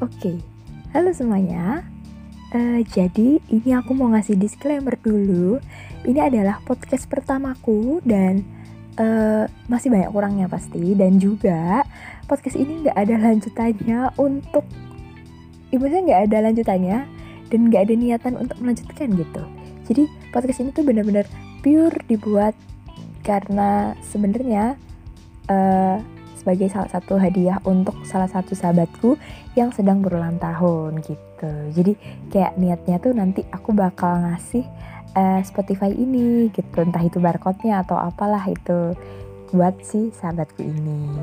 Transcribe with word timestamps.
Oke, 0.00 0.40
halo 0.96 1.12
semuanya. 1.12 1.84
Uh, 2.56 2.80
jadi 2.88 3.36
ini 3.52 3.70
aku 3.76 3.92
mau 3.92 4.08
ngasih 4.16 4.32
disclaimer 4.32 4.96
dulu. 4.96 5.60
Ini 6.08 6.24
adalah 6.24 6.56
podcast 6.64 7.04
pertamaku 7.04 8.00
dan 8.00 8.40
uh, 8.96 9.44
masih 9.68 9.92
banyak 9.92 10.08
kurangnya 10.08 10.48
pasti. 10.48 10.96
Dan 10.96 11.20
juga 11.20 11.84
podcast 12.24 12.56
ini 12.56 12.80
nggak 12.80 12.96
ada 12.96 13.14
lanjutannya 13.20 14.00
untuk, 14.16 14.64
ibaratnya 15.68 16.00
nggak 16.08 16.22
ada 16.32 16.36
lanjutannya 16.48 16.98
dan 17.52 17.60
nggak 17.68 17.82
ada 17.84 17.94
niatan 18.00 18.34
untuk 18.40 18.56
melanjutkan 18.56 19.12
gitu. 19.12 19.42
Jadi 19.84 20.08
podcast 20.32 20.64
ini 20.64 20.72
tuh 20.72 20.88
benar-benar 20.88 21.28
pure 21.60 22.00
dibuat 22.08 22.56
karena 23.20 23.92
sebenarnya 24.08 24.80
uh, 25.52 26.00
sebagai 26.40 26.72
salah 26.72 26.88
satu 26.88 27.20
hadiah 27.20 27.60
untuk 27.68 28.00
salah 28.08 28.26
satu 28.26 28.56
sahabatku 28.56 29.20
yang 29.52 29.68
sedang 29.76 30.00
berulang 30.00 30.40
tahun 30.40 31.04
gitu. 31.04 31.52
Jadi 31.76 31.92
kayak 32.32 32.56
niatnya 32.56 32.96
tuh 32.96 33.12
nanti 33.12 33.44
aku 33.52 33.76
bakal 33.76 34.24
ngasih 34.24 34.64
uh, 35.12 35.40
Spotify 35.44 35.92
ini 35.92 36.48
gitu, 36.56 36.80
entah 36.80 37.04
itu 37.04 37.20
barcode-nya 37.20 37.84
atau 37.84 38.00
apalah 38.00 38.42
itu 38.48 38.96
buat 39.52 39.76
si 39.84 40.08
sahabatku 40.16 40.64
ini. 40.64 41.20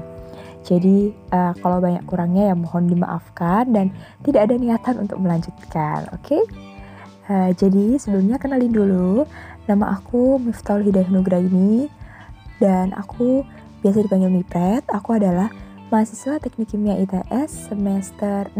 Jadi 0.68 1.16
uh, 1.32 1.56
kalau 1.64 1.80
banyak 1.80 2.04
kurangnya 2.04 2.52
ya 2.52 2.56
mohon 2.56 2.92
dimaafkan 2.92 3.72
dan 3.72 3.96
tidak 4.28 4.52
ada 4.52 4.56
niatan 4.60 4.96
untuk 5.08 5.18
melanjutkan, 5.24 6.12
oke? 6.12 6.28
Okay? 6.28 6.44
Uh, 7.28 7.52
jadi 7.56 7.96
sebelumnya 8.00 8.36
kenalin 8.40 8.72
dulu, 8.72 9.24
nama 9.68 9.96
aku 9.96 10.40
Miftahul 10.40 10.88
Hidayah 10.88 11.12
Nugra 11.12 11.40
ini 11.40 11.88
dan 12.60 12.92
aku 12.96 13.48
biasa 13.88 14.04
dipanggil 14.04 14.28
Mipret, 14.36 14.84
aku 14.92 15.16
adalah 15.16 15.48
mahasiswa 15.88 16.44
Teknik 16.44 16.76
Kimia 16.76 17.00
ITS 17.00 17.72
semester 17.72 18.52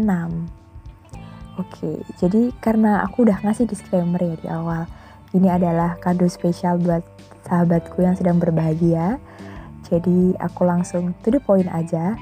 Oke, 1.60 2.00
jadi 2.16 2.48
karena 2.64 3.04
aku 3.04 3.28
udah 3.28 3.36
ngasih 3.44 3.68
disclaimer 3.68 4.16
ya 4.24 4.40
di 4.40 4.48
awal, 4.48 4.88
ini 5.36 5.52
adalah 5.52 6.00
kado 6.00 6.24
spesial 6.32 6.80
buat 6.80 7.04
sahabatku 7.44 8.00
yang 8.00 8.16
sedang 8.16 8.40
berbahagia. 8.40 9.20
Jadi 9.84 10.32
aku 10.40 10.64
langsung 10.64 11.12
to 11.20 11.28
the 11.28 11.44
point 11.44 11.68
aja. 11.76 12.16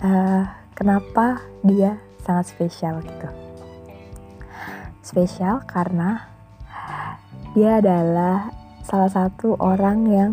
Uh, 0.00 0.48
kenapa 0.72 1.44
dia 1.60 2.00
sangat 2.24 2.56
spesial 2.56 3.04
gitu? 3.04 3.28
Spesial 5.04 5.60
karena 5.68 6.24
dia 7.52 7.84
adalah 7.84 8.48
salah 8.80 9.12
satu 9.12 9.60
orang 9.60 10.08
yang 10.08 10.32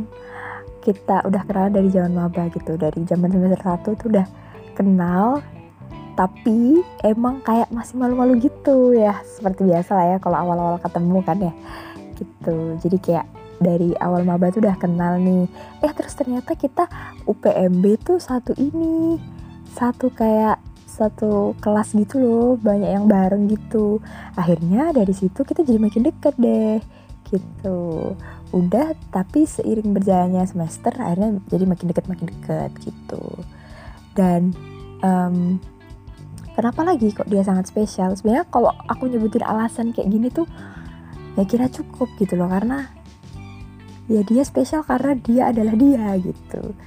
kita 0.84 1.24
udah 1.24 1.42
kenal 1.48 1.72
dari 1.72 1.88
zaman 1.88 2.12
maba 2.12 2.52
gitu. 2.52 2.76
Dari 2.76 3.00
zaman 3.08 3.32
semester 3.32 3.62
1 3.64 3.96
tuh 3.96 4.08
udah 4.12 4.28
kenal 4.76 5.40
tapi 6.14 6.84
emang 7.02 7.42
kayak 7.42 7.74
masih 7.74 7.98
malu-malu 7.98 8.38
gitu 8.44 8.92
ya. 8.94 9.18
Seperti 9.24 9.66
biasa 9.66 9.92
lah 9.96 10.06
ya 10.14 10.18
kalau 10.20 10.38
awal-awal 10.44 10.78
ketemu 10.84 11.18
kan 11.24 11.38
ya 11.40 11.54
gitu. 12.20 12.58
Jadi 12.84 12.98
kayak 13.00 13.26
dari 13.64 13.96
awal 14.04 14.28
maba 14.28 14.52
tuh 14.52 14.60
udah 14.60 14.76
kenal 14.76 15.16
nih. 15.18 15.48
Eh 15.80 15.92
terus 15.96 16.14
ternyata 16.20 16.54
kita 16.60 16.86
UPMB 17.24 17.84
tuh 18.04 18.20
satu 18.20 18.52
ini 18.60 19.18
satu 19.74 20.12
kayak 20.12 20.60
satu 20.86 21.58
kelas 21.58 21.98
gitu 21.98 22.22
loh 22.22 22.50
banyak 22.62 22.92
yang 22.92 23.10
bareng 23.10 23.50
gitu. 23.50 23.98
Akhirnya 24.38 24.94
dari 24.94 25.16
situ 25.16 25.42
kita 25.42 25.66
jadi 25.66 25.80
makin 25.82 26.06
deket 26.06 26.36
deh 26.38 26.78
gitu 27.34 28.14
udah 28.54 28.94
tapi 29.10 29.50
seiring 29.50 29.98
berjalannya 29.98 30.46
semester 30.46 30.94
akhirnya 30.94 31.42
jadi 31.50 31.66
makin 31.66 31.90
deket 31.90 32.06
makin 32.06 32.28
deket 32.30 32.72
gitu. 32.86 33.24
Dan 34.14 34.54
um, 35.02 35.58
kenapa 36.54 36.86
lagi 36.86 37.10
kok 37.12 37.26
dia 37.26 37.42
sangat 37.42 37.66
spesial? 37.66 38.14
Sebenarnya 38.14 38.46
kalau 38.54 38.70
aku 38.86 39.10
nyebutin 39.10 39.42
alasan 39.42 39.90
kayak 39.90 40.08
gini 40.14 40.30
tuh 40.30 40.46
ya 41.34 41.50
kira 41.50 41.66
cukup 41.66 42.14
gitu 42.22 42.38
loh 42.38 42.46
karena 42.46 42.94
ya 44.06 44.22
dia 44.22 44.46
spesial 44.46 44.86
karena 44.86 45.18
dia 45.18 45.50
adalah 45.50 45.74
dia 45.74 46.14
gitu. 46.22 46.78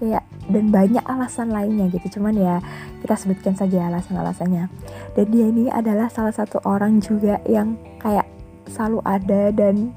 Kayak 0.00 0.24
dan 0.48 0.72
banyak 0.72 1.04
alasan 1.04 1.52
lainnya 1.52 1.92
gitu 1.92 2.16
cuman 2.16 2.32
ya 2.32 2.56
kita 3.04 3.14
sebutkan 3.20 3.54
saja 3.60 3.92
alasan-alasannya. 3.92 4.72
Dan 5.12 5.26
dia 5.28 5.44
ini 5.52 5.68
adalah 5.68 6.08
salah 6.08 6.32
satu 6.32 6.64
orang 6.64 7.04
juga 7.04 7.44
yang 7.44 7.76
kayak 8.00 8.24
selalu 8.72 9.04
ada 9.04 9.52
dan 9.52 9.92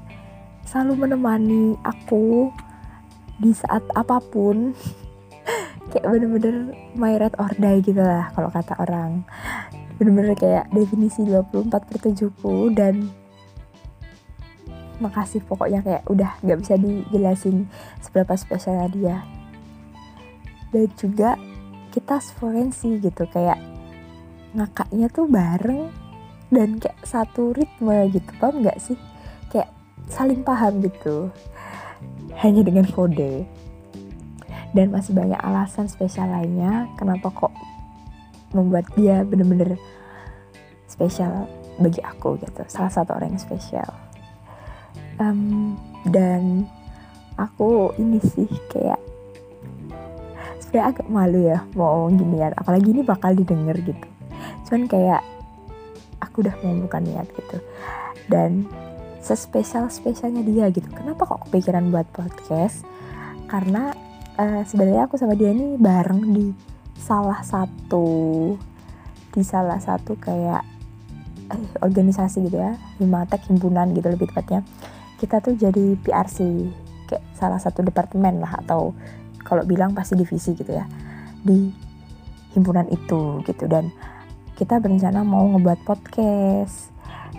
selalu 0.74 1.06
menemani 1.06 1.78
aku 1.86 2.50
di 3.38 3.54
saat 3.54 3.86
apa 3.94 4.18
pun. 4.18 4.74
Kayak 5.94 6.18
bener-bener 6.18 6.74
my 6.98 7.14
red 7.14 7.38
or 7.38 7.46
die 7.54 7.78
gitu 7.78 8.02
lah 8.02 8.34
kalau 8.34 8.50
kata 8.50 8.74
orang. 8.82 9.22
Bener-bener 9.94 10.34
kayak 10.34 10.66
definisi 10.74 11.22
24 11.22 11.70
per 11.70 11.98
7 12.02 12.26
ku 12.42 12.66
dan 12.74 13.06
makasih 14.98 15.38
pokoknya 15.46 15.86
kayak 15.86 16.02
udah 16.10 16.34
gak 16.42 16.58
bisa 16.58 16.74
dijelasin 16.74 17.70
seberapa 18.02 18.34
spesialnya 18.34 18.90
dia. 18.90 19.16
Dan 20.74 20.90
juga 20.98 21.38
kita 21.94 22.18
seforensi 22.18 22.98
gitu 22.98 23.30
kayak 23.30 23.62
ngakaknya 24.58 25.06
tuh 25.14 25.30
bareng 25.30 25.94
dan 26.50 26.82
kayak 26.82 26.98
satu 27.06 27.54
ritme 27.54 28.10
gitu 28.10 28.34
paham 28.42 28.66
gak 28.66 28.82
sih 28.82 28.98
saling 30.08 30.44
paham 30.44 30.84
gitu. 30.84 31.30
Hanya 32.40 32.66
dengan 32.66 32.84
kode. 32.88 33.46
Dan 34.74 34.90
masih 34.90 35.14
banyak 35.14 35.38
alasan 35.38 35.86
spesial 35.86 36.26
lainnya 36.34 36.90
kenapa 36.98 37.30
kok 37.30 37.54
membuat 38.50 38.90
dia 38.98 39.22
bener-bener 39.22 39.78
spesial 40.90 41.46
bagi 41.78 42.02
aku 42.02 42.38
gitu. 42.42 42.62
Salah 42.66 42.90
satu 42.90 43.14
orang 43.14 43.34
yang 43.34 43.42
spesial. 43.42 43.86
Um, 45.22 45.78
dan 46.10 46.66
aku 47.38 47.94
ini 48.02 48.18
sih 48.18 48.50
kayak 48.70 48.98
sebenarnya 50.58 50.90
agak 50.90 51.06
malu 51.06 51.38
ya 51.38 51.62
mau 51.78 52.10
gini 52.10 52.42
ya 52.42 52.50
apalagi 52.54 52.90
ini 52.90 53.02
bakal 53.06 53.30
didengar 53.30 53.78
gitu. 53.78 54.08
Cuman 54.66 54.90
kayak 54.90 55.22
aku 56.18 56.42
udah 56.42 56.54
membuka 56.66 56.98
niat 56.98 57.30
gitu. 57.30 57.62
Dan 58.26 58.66
sespesial 59.24 59.88
spesialnya 59.88 60.44
dia 60.44 60.68
gitu. 60.68 60.84
Kenapa 60.92 61.24
kok 61.24 61.48
kepikiran 61.48 61.88
buat 61.88 62.04
podcast? 62.12 62.84
Karena 63.48 63.96
uh, 64.36 64.62
sebenarnya 64.68 65.08
aku 65.08 65.16
sama 65.16 65.32
dia 65.32 65.56
ini 65.56 65.80
bareng 65.80 66.20
di 66.36 66.52
salah 67.00 67.40
satu 67.40 68.52
di 69.34 69.42
salah 69.42 69.82
satu 69.82 70.14
kayak 70.14 70.62
eh, 71.50 71.62
organisasi 71.82 72.46
gitu 72.46 72.54
ya 72.54 72.78
Himatek 73.02 73.48
himpunan 73.48 73.96
gitu 73.96 74.12
lebih 74.12 74.28
tepatnya. 74.28 74.60
Kita 75.16 75.40
tuh 75.40 75.56
jadi 75.56 75.96
PRC 76.04 76.68
kayak 77.08 77.24
salah 77.32 77.56
satu 77.56 77.80
departemen 77.80 78.44
lah 78.44 78.60
atau 78.60 78.92
kalau 79.40 79.64
bilang 79.64 79.96
pasti 79.96 80.20
divisi 80.20 80.52
gitu 80.52 80.68
ya 80.68 80.84
di 81.40 81.72
himpunan 82.52 82.92
itu 82.92 83.40
gitu. 83.48 83.64
Dan 83.64 83.88
kita 84.54 84.78
berencana 84.78 85.24
mau 85.24 85.48
ngebuat 85.56 85.80
podcast 85.88 86.92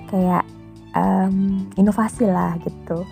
kayak 0.10 0.55
um, 0.96 1.68
inovasi 1.76 2.26
lah 2.26 2.58
gitu. 2.64 3.04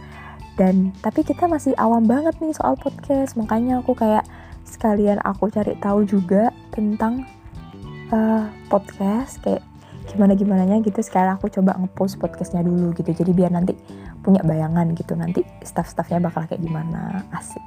Dan 0.57 0.93
tapi 1.01 1.25
kita 1.25 1.49
masih 1.49 1.73
awam 1.77 2.05
banget 2.05 2.37
nih 2.39 2.53
soal 2.53 2.77
podcast 2.77 3.35
makanya 3.35 3.81
aku 3.81 3.97
kayak 3.97 4.25
sekalian 4.63 5.19
aku 5.25 5.49
cari 5.51 5.75
tahu 5.81 6.05
juga 6.07 6.49
tentang 6.71 7.25
uh, 8.13 8.47
podcast 8.69 9.41
kayak 9.43 9.61
gimana 10.09 10.33
gimana 10.37 10.63
nya 10.65 10.79
gitu. 10.79 11.03
Sekarang 11.03 11.37
aku 11.37 11.51
coba 11.51 11.75
ngepost 11.77 12.17
podcastnya 12.21 12.63
dulu 12.63 12.93
gitu 12.95 13.11
jadi 13.11 13.31
biar 13.33 13.51
nanti 13.51 13.75
punya 14.23 14.39
bayangan 14.45 14.95
gitu 14.95 15.19
nanti 15.19 15.43
staff-staffnya 15.67 16.23
bakal 16.23 16.47
kayak 16.47 16.63
gimana 16.63 17.27
asik. 17.35 17.61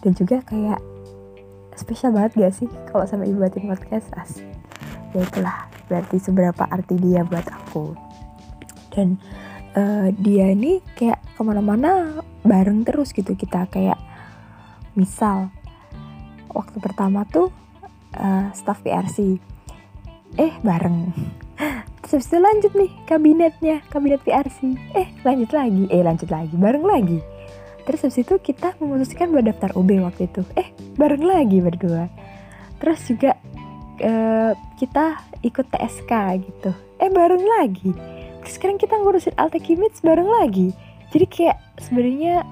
Dan 0.00 0.12
juga 0.16 0.40
kayak 0.46 0.80
spesial 1.76 2.12
banget 2.12 2.36
gak 2.36 2.54
sih 2.54 2.68
kalau 2.92 3.08
sama 3.08 3.24
ibu 3.24 3.40
buatin 3.40 3.68
podcast? 3.68 4.12
Asik. 4.14 4.46
Ya 5.16 5.26
itulah 5.26 5.66
berarti 5.90 6.22
seberapa 6.22 6.68
arti 6.68 6.94
dia 7.00 7.26
buat 7.26 7.48
aku. 7.48 7.96
Dan 8.94 9.18
uh, 9.76 10.08
dia 10.14 10.50
ini 10.50 10.82
kayak 10.96 11.20
ke 11.36 11.40
mana-mana 11.42 12.22
bareng 12.42 12.82
terus 12.82 13.14
gitu. 13.14 13.36
Kita 13.36 13.68
kayak 13.70 13.98
misal 14.98 15.54
waktu 16.50 16.76
pertama 16.82 17.22
tuh 17.28 17.52
uh, 18.16 18.50
staff 18.56 18.82
PRC 18.82 19.38
eh 20.38 20.52
bareng. 20.62 21.10
Terus 22.10 22.26
itu 22.26 22.38
lanjut 22.42 22.72
nih 22.74 22.90
kabinetnya 23.06 23.76
kabinet 23.86 24.22
PRC 24.26 24.74
eh 24.98 25.08
lanjut 25.22 25.50
lagi. 25.54 25.84
Eh 25.90 26.02
lanjut 26.02 26.30
lagi. 26.30 26.54
Bareng 26.58 26.82
lagi. 26.86 27.18
Terus 27.86 28.06
habis 28.06 28.22
itu 28.22 28.34
kita 28.38 28.78
memutuskan 28.78 29.30
buat 29.30 29.46
daftar 29.46 29.74
UB 29.74 29.90
waktu 30.02 30.26
itu. 30.26 30.42
Eh 30.58 30.74
bareng 30.98 31.22
lagi 31.22 31.58
berdua. 31.62 32.10
Terus 32.82 33.00
juga 33.06 33.38
uh, 34.02 34.52
kita 34.78 35.22
ikut 35.46 35.66
TSK 35.70 36.12
gitu. 36.42 36.70
Eh 36.98 37.10
bareng 37.10 37.44
lagi 37.58 38.19
sekarang 38.48 38.80
kita 38.80 38.96
ngurusin 38.96 39.36
Alta 39.36 39.60
Kimits 39.60 40.00
bareng 40.00 40.28
lagi. 40.28 40.72
Jadi 41.10 41.26
kayak 41.26 41.58
sebenarnya 41.82 42.46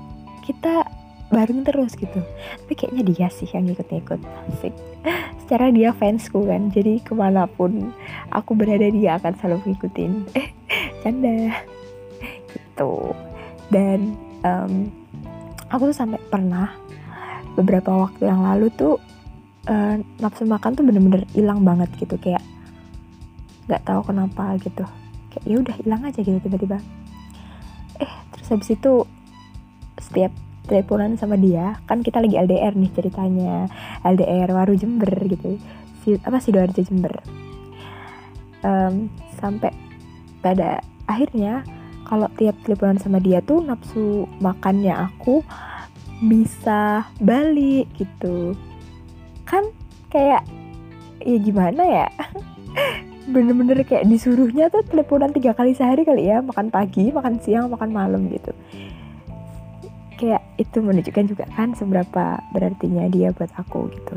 kita 0.44 0.84
bareng 1.28 1.64
terus 1.64 1.94
gitu. 1.94 2.20
Tapi 2.64 2.72
kayaknya 2.74 3.02
dia 3.04 3.28
sih 3.28 3.48
yang 3.52 3.68
ikut-ikut. 3.68 4.20
Asik. 4.52 4.74
Secara 5.44 5.70
dia 5.72 5.92
fansku 5.94 6.48
kan. 6.48 6.72
Jadi 6.72 7.00
ke 7.04 7.12
mana 7.12 7.46
pun 7.48 7.92
aku 8.32 8.56
berada 8.56 8.88
dia 8.88 9.16
akan 9.20 9.32
selalu 9.38 9.72
ngikutin. 9.72 10.12
Canda. 11.04 11.62
Gitu. 12.52 12.92
Dan 13.68 14.16
um, 14.44 14.88
aku 15.68 15.92
tuh 15.92 15.96
sampai 15.96 16.20
pernah 16.32 16.72
beberapa 17.56 17.90
waktu 17.92 18.28
yang 18.28 18.42
lalu 18.44 18.72
tuh 18.74 18.96
uh, 19.68 20.00
nafsu 20.20 20.48
makan 20.48 20.72
tuh 20.74 20.84
bener-bener 20.84 21.28
hilang 21.36 21.62
banget 21.62 21.92
gitu. 22.00 22.16
Kayak 22.16 22.42
nggak 23.68 23.84
tahu 23.84 24.00
kenapa 24.08 24.56
gitu 24.64 24.88
kayak 25.38 25.46
ya 25.46 25.56
udah 25.62 25.74
hilang 25.78 26.02
aja 26.02 26.18
gitu 26.18 26.38
tiba-tiba. 26.42 26.82
Eh 28.02 28.12
terus 28.34 28.48
habis 28.50 28.70
itu 28.74 29.06
setiap 29.98 30.32
teleponan 30.66 31.16
sama 31.16 31.38
dia 31.38 31.80
kan 31.88 32.04
kita 32.04 32.20
lagi 32.20 32.36
LDR 32.36 32.76
nih 32.76 32.92
ceritanya 32.92 33.66
LDR 34.04 34.52
Waru 34.52 34.76
Jember 34.76 35.08
gitu 35.24 35.56
si 36.04 36.18
apa 36.20 36.42
sih 36.42 36.50
Sidoarjo 36.50 36.82
Jember. 36.82 37.14
Um, 38.66 39.06
sampai 39.38 39.70
pada 40.42 40.82
akhirnya 41.06 41.62
kalau 42.02 42.26
tiap 42.34 42.58
teleponan 42.66 42.98
sama 42.98 43.22
dia 43.22 43.38
tuh 43.38 43.62
nafsu 43.62 44.26
makannya 44.42 44.92
aku 44.92 45.46
bisa 46.26 47.06
balik 47.22 47.86
gitu. 47.94 48.58
Kan 49.46 49.70
kayak 50.10 50.42
ya 51.22 51.38
gimana 51.42 51.82
ya 51.82 52.08
bener-bener 53.28 53.84
kayak 53.84 54.08
disuruhnya 54.08 54.72
tuh 54.72 54.80
teleponan 54.88 55.30
tiga 55.36 55.52
kali 55.52 55.76
sehari 55.76 56.02
kali 56.08 56.32
ya. 56.32 56.40
Makan 56.40 56.72
pagi 56.72 57.12
makan 57.12 57.36
siang 57.44 57.68
makan 57.68 57.92
malam 57.92 58.26
gitu. 58.32 58.52
Kayak 60.18 60.42
itu 60.58 60.82
menunjukkan 60.82 61.24
juga 61.30 61.44
kan 61.52 61.76
seberapa 61.76 62.40
berartinya 62.50 63.06
dia 63.12 63.30
buat 63.36 63.52
aku 63.54 63.92
gitu. 63.92 64.16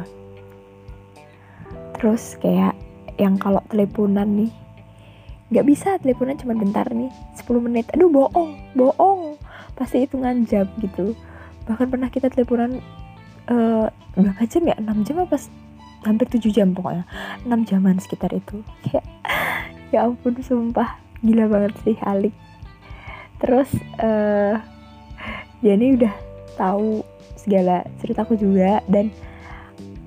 Terus 2.00 2.40
kayak 2.42 2.74
yang 3.20 3.38
kalau 3.38 3.62
teleponan 3.70 4.48
nih 4.48 4.52
nggak 5.52 5.68
bisa 5.68 6.00
teleponan 6.00 6.40
cuma 6.40 6.56
bentar 6.56 6.88
nih 6.90 7.12
10 7.36 7.68
menit. 7.68 7.86
Aduh 7.94 8.10
bohong 8.10 8.58
bohong. 8.74 9.36
Pasti 9.76 10.08
hitungan 10.08 10.48
jam 10.48 10.66
gitu. 10.80 11.14
Bahkan 11.68 11.92
pernah 11.92 12.10
kita 12.10 12.32
teleponan 12.32 12.80
uh, 13.52 13.92
berapa 14.16 14.42
jam 14.48 14.64
ya? 14.66 14.76
6 14.80 15.06
jam 15.06 15.16
apa 15.22 15.38
hampir 16.06 16.28
7 16.30 16.50
jam 16.54 16.74
pokoknya. 16.74 17.06
6 17.46 17.70
jaman 17.70 17.98
sekitar 18.02 18.34
itu. 18.34 18.66
Kayak 18.86 19.06
ya 19.94 20.06
ampun 20.06 20.38
sumpah. 20.42 20.98
Gila 21.22 21.46
banget 21.50 21.74
sih 21.86 21.98
Alik. 22.02 22.34
Terus 23.42 23.70
uh, 24.02 24.58
dia 25.62 25.74
ini 25.78 25.98
udah 25.98 26.14
tahu 26.58 27.06
segala 27.38 27.86
ceritaku 28.02 28.38
juga 28.38 28.86
dan 28.86 29.10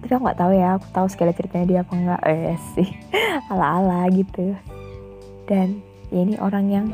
tapi 0.02 0.10
aku 0.14 0.22
nggak 0.22 0.38
tahu 0.38 0.52
ya 0.52 0.68
aku 0.76 0.86
tahu 0.92 1.06
segala 1.08 1.32
ceritanya 1.32 1.66
dia 1.66 1.80
apa 1.82 1.92
enggak 1.96 2.22
eh 2.28 2.58
sih. 2.76 2.88
Ala 3.50 3.80
ala 3.80 4.00
gitu. 4.12 4.54
Dan 5.48 5.80
ya 6.12 6.20
ini 6.22 6.36
orang 6.38 6.66
yang 6.70 6.86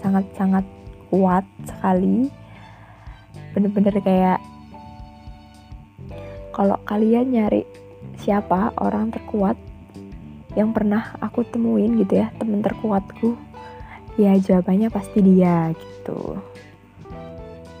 sangat 0.00 0.24
sangat 0.36 0.64
kuat 1.08 1.44
sekali. 1.64 2.28
Bener-bener 3.54 3.96
kayak 4.04 4.40
kalau 6.52 6.76
kalian 6.88 7.32
nyari 7.36 7.64
siapa 8.20 8.72
orang 8.80 9.12
terkuat 9.12 9.56
yang 10.56 10.72
pernah 10.72 11.12
aku 11.20 11.44
temuin 11.44 12.00
gitu 12.00 12.24
ya 12.24 12.32
temen 12.40 12.64
terkuatku? 12.64 13.36
Ya 14.16 14.32
jawabannya 14.40 14.88
pasti 14.88 15.20
dia 15.20 15.76
gitu. 15.76 16.40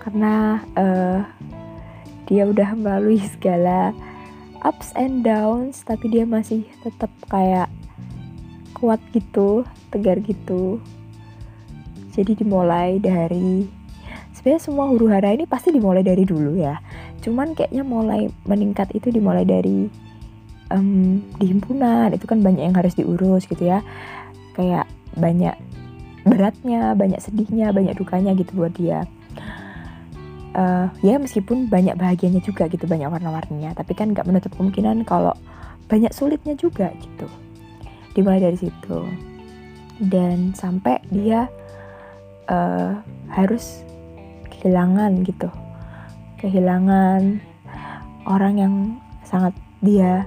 Karena 0.04 0.60
uh, 0.76 1.24
dia 2.28 2.44
udah 2.44 2.76
melalui 2.76 3.22
segala 3.22 3.96
ups 4.60 4.92
and 4.98 5.24
downs 5.24 5.80
tapi 5.86 6.12
dia 6.12 6.28
masih 6.28 6.68
tetap 6.84 7.08
kayak 7.32 7.72
kuat 8.76 9.00
gitu 9.16 9.64
tegar 9.88 10.20
gitu. 10.20 10.82
Jadi 12.12 12.44
dimulai 12.44 13.00
dari 13.00 13.64
sebenarnya 14.36 14.62
semua 14.62 14.88
huru 14.92 15.08
hara 15.08 15.32
ini 15.32 15.48
pasti 15.48 15.72
dimulai 15.72 16.04
dari 16.04 16.28
dulu 16.28 16.60
ya. 16.60 16.76
Cuman 17.24 17.56
kayaknya 17.56 17.82
mulai 17.82 18.28
meningkat 18.44 18.92
itu 18.92 19.08
dimulai 19.08 19.48
dari 19.48 19.88
um, 20.70 21.22
di 21.38 21.46
himpunan 21.50 22.10
itu 22.14 22.24
kan 22.26 22.42
banyak 22.42 22.66
yang 22.70 22.76
harus 22.76 22.94
diurus 22.96 23.46
gitu 23.46 23.66
ya. 23.66 23.82
Kayak 24.56 24.88
banyak 25.16 25.54
beratnya 26.26 26.98
banyak 26.98 27.22
sedihnya 27.22 27.70
banyak 27.70 27.94
dukanya 27.94 28.34
gitu 28.34 28.50
buat 28.58 28.74
dia. 28.74 29.06
Uh, 30.56 30.88
ya 31.04 31.20
meskipun 31.20 31.68
banyak 31.68 32.00
bahagianya 32.00 32.40
juga 32.40 32.66
gitu 32.66 32.88
banyak 32.88 33.06
warna-warninya. 33.06 33.76
Tapi 33.76 33.92
kan 33.92 34.12
nggak 34.16 34.26
menutup 34.26 34.50
kemungkinan 34.56 35.04
kalau 35.04 35.36
banyak 35.86 36.10
sulitnya 36.10 36.56
juga 36.58 36.90
gitu. 36.98 37.28
Dimulai 38.16 38.42
dari 38.42 38.58
situ. 38.58 38.98
Dan 40.00 40.52
sampai 40.52 41.00
dia 41.08 41.48
uh, 42.48 43.00
harus 43.32 43.84
kehilangan 44.50 45.24
gitu. 45.24 45.48
Kehilangan 46.40 47.40
orang 48.26 48.54
yang 48.58 48.74
sangat 49.24 49.54
dia 49.80 50.26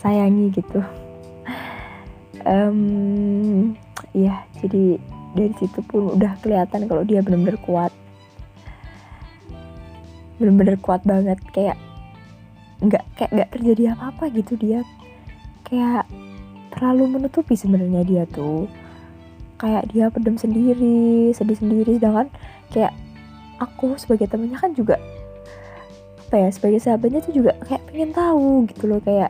sayangi 0.00 0.48
gitu. 0.56 0.80
Um, 2.48 3.76
ya 4.16 4.48
jadi 4.64 4.96
dari 5.36 5.52
situ 5.60 5.84
pun 5.84 6.16
udah 6.16 6.40
kelihatan 6.40 6.88
kalau 6.88 7.04
dia 7.04 7.20
benar-benar 7.20 7.60
kuat. 7.60 7.92
Bener-bener 10.40 10.80
kuat 10.80 11.04
banget 11.04 11.36
kayak 11.52 11.76
nggak 12.80 13.04
kayak 13.20 13.30
nggak 13.36 13.50
terjadi 13.52 13.92
apa-apa 13.92 14.32
gitu 14.32 14.56
dia. 14.56 14.80
Kayak 15.68 16.08
terlalu 16.72 17.20
menutupi 17.20 17.52
sebenarnya 17.54 18.02
dia 18.08 18.24
tuh. 18.24 18.64
Kayak 19.60 19.92
dia 19.92 20.08
pendem 20.08 20.40
sendiri 20.40 21.36
sedih 21.36 21.60
sendiri 21.60 22.00
sedangkan 22.00 22.32
kayak 22.72 22.96
aku 23.60 24.00
sebagai 24.00 24.24
temennya 24.32 24.56
kan 24.56 24.72
juga 24.72 24.96
apa 26.30 26.46
ya 26.46 26.48
sebagai 26.54 26.80
sahabatnya 26.80 27.20
tuh 27.26 27.34
juga 27.36 27.52
kayak 27.66 27.82
pengen 27.90 28.14
tahu 28.14 28.64
gitu 28.70 28.86
loh 28.88 29.02
kayak 29.04 29.28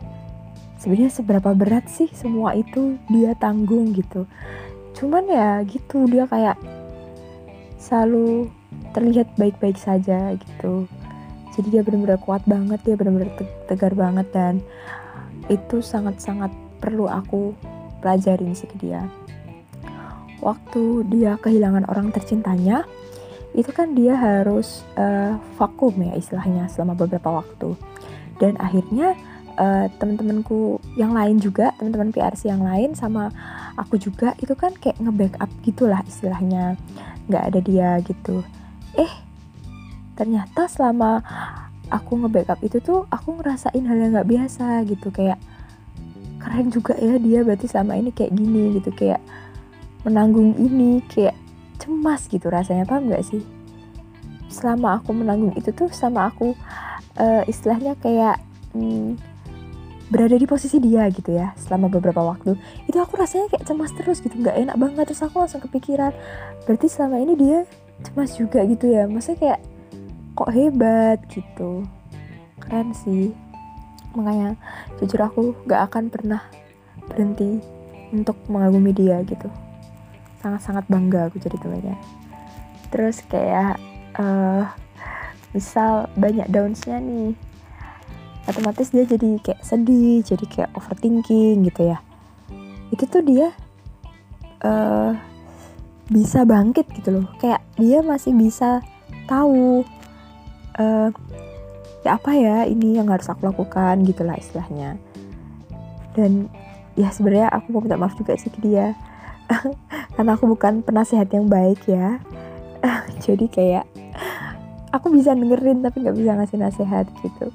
sebenarnya 0.80 1.12
seberapa 1.12 1.52
berat 1.52 1.86
sih 1.92 2.08
semua 2.16 2.56
itu 2.56 2.96
dia 3.12 3.36
tanggung 3.36 3.92
gitu. 3.92 4.24
Cuman 4.96 5.28
ya 5.28 5.60
gitu 5.68 6.08
dia 6.08 6.24
kayak 6.24 6.56
selalu 7.76 8.48
terlihat 8.96 9.36
baik-baik 9.36 9.76
saja 9.76 10.32
gitu. 10.34 10.88
Jadi 11.52 11.68
dia 11.68 11.82
benar-benar 11.84 12.16
kuat 12.24 12.40
banget 12.48 12.80
dia 12.82 12.96
benar-benar 12.96 13.28
tegar 13.68 13.92
banget 13.92 14.26
dan 14.32 14.64
itu 15.52 15.84
sangat-sangat 15.84 16.48
perlu 16.80 17.04
aku 17.04 17.52
pelajarin 18.00 18.56
sih 18.56 18.66
ke 18.66 18.80
dia. 18.80 19.04
Waktu 20.40 21.04
dia 21.12 21.36
kehilangan 21.36 21.84
orang 21.92 22.08
tercintanya 22.16 22.88
itu 23.52 23.68
kan 23.74 23.92
dia 23.92 24.16
harus 24.16 24.86
uh, 24.96 25.36
vakum 25.60 25.92
ya 26.00 26.16
istilahnya 26.16 26.72
selama 26.72 26.96
beberapa 26.96 27.44
waktu. 27.44 27.76
Dan 28.40 28.56
akhirnya 28.56 29.12
uh, 29.60 29.86
teman-temanku 30.00 30.80
yang 30.96 31.12
lain 31.12 31.36
juga 31.36 31.76
teman-teman 31.76 32.10
PRC 32.10 32.48
yang 32.48 32.64
lain 32.64 32.96
sama 32.96 33.28
aku 33.76 34.00
juga 34.00 34.32
itu 34.40 34.56
kan 34.56 34.72
kayak 34.72 34.96
nge-backup 34.98 35.50
gitulah 35.60 36.00
istilahnya. 36.08 36.80
Nggak 37.28 37.44
ada 37.52 37.60
dia 37.60 37.90
gitu. 38.02 38.40
Eh 38.96 39.12
ternyata 40.16 40.64
selama 40.66 41.20
aku 41.92 42.24
nge-backup 42.24 42.60
itu 42.64 42.80
tuh 42.80 43.04
aku 43.12 43.38
ngerasain 43.38 43.84
hal 43.84 43.96
yang 44.00 44.16
nggak 44.16 44.30
biasa 44.32 44.88
gitu. 44.88 45.12
Kayak 45.12 45.38
keren 46.40 46.72
juga 46.72 46.96
ya 46.96 47.20
dia 47.20 47.44
berarti 47.44 47.68
selama 47.68 48.00
ini 48.00 48.10
kayak 48.16 48.32
gini 48.32 48.80
gitu. 48.80 48.90
Kayak 48.96 49.20
menanggung 50.08 50.56
ini 50.56 51.04
kayak 51.12 51.36
cemas 51.76 52.24
gitu 52.32 52.48
rasanya 52.48 52.88
paham 52.88 53.12
gak 53.12 53.24
sih? 53.24 53.44
Selama 54.48 55.00
aku 55.00 55.12
menanggung 55.12 55.52
itu 55.56 55.68
tuh 55.72 55.92
sama 55.92 56.32
aku 56.32 56.56
uh, 57.20 57.42
istilahnya 57.44 57.96
kayak 58.00 58.40
hmm, 58.72 59.29
berada 60.10 60.34
di 60.34 60.44
posisi 60.44 60.82
dia 60.82 61.06
gitu 61.08 61.30
ya 61.30 61.54
selama 61.54 61.86
beberapa 61.86 62.20
waktu 62.20 62.58
itu 62.90 62.98
aku 62.98 63.14
rasanya 63.14 63.46
kayak 63.48 63.64
cemas 63.64 63.94
terus 63.94 64.18
gitu 64.18 64.34
nggak 64.36 64.56
enak 64.58 64.76
banget 64.76 65.04
terus 65.08 65.22
aku 65.22 65.38
langsung 65.38 65.62
kepikiran 65.62 66.10
berarti 66.66 66.86
selama 66.90 67.22
ini 67.22 67.34
dia 67.38 67.58
cemas 68.02 68.34
juga 68.34 68.60
gitu 68.66 68.90
ya 68.90 69.06
maksudnya 69.06 69.38
kayak 69.38 69.60
kok 70.34 70.50
hebat 70.56 71.18
gitu. 71.28 71.84
Keren 72.62 72.96
sih. 72.96 73.34
Makanya 74.16 74.56
jujur 74.98 75.20
aku 75.20 75.52
gak 75.68 75.92
akan 75.92 76.08
pernah 76.08 76.42
berhenti 77.06 77.60
untuk 78.10 78.34
mengagumi 78.48 78.90
dia 78.90 79.20
gitu. 79.22 79.46
Sangat-sangat 80.40 80.88
bangga 80.88 81.28
aku 81.28 81.38
jadi 81.38 81.60
temannya 81.60 82.20
terus 82.90 83.22
kayak 83.30 83.78
uh, 84.18 84.66
misal 85.54 86.10
banyak 86.18 86.46
downsnya 86.50 86.98
nih 86.98 87.32
otomatis 88.48 88.92
dia 88.92 89.04
jadi 89.04 89.40
kayak 89.42 89.60
sedih 89.60 90.24
jadi 90.24 90.44
kayak 90.48 90.70
overthinking 90.76 91.66
gitu 91.68 91.92
ya. 91.92 91.98
Itu 92.90 93.04
tuh 93.06 93.22
dia 93.24 93.52
uh, 94.64 95.12
bisa 96.08 96.48
bangkit 96.48 96.88
gitu 96.96 97.20
loh. 97.20 97.26
Kayak 97.38 97.62
dia 97.76 98.00
masih 98.00 98.32
bisa 98.32 98.80
tahu 99.28 99.84
uh, 100.80 101.08
ya 102.00 102.16
apa 102.16 102.32
ya 102.32 102.64
ini 102.64 102.96
yang 102.96 103.12
harus 103.12 103.28
aku 103.28 103.48
lakukan 103.48 104.02
gitulah 104.04 104.36
istilahnya. 104.36 104.96
Dan 106.16 106.50
ya 106.98 107.12
sebenarnya 107.12 107.48
aku 107.52 107.76
mau 107.76 107.82
minta 107.84 108.00
maaf 108.00 108.16
juga 108.16 108.34
sih 108.36 108.50
ke 108.50 108.60
dia. 108.64 108.96
Karena 110.16 110.34
aku 110.34 110.50
bukan 110.50 110.82
penasehat 110.82 111.30
yang 111.30 111.46
baik 111.46 111.84
ya. 111.86 112.18
Jadi 113.24 113.46
kayak 113.46 113.84
aku 114.90 115.14
bisa 115.14 115.34
dengerin 115.34 115.86
tapi 115.86 116.02
nggak 116.02 116.16
bisa 116.18 116.32
ngasih 116.34 116.58
nasihat 116.58 117.06
gitu 117.22 117.54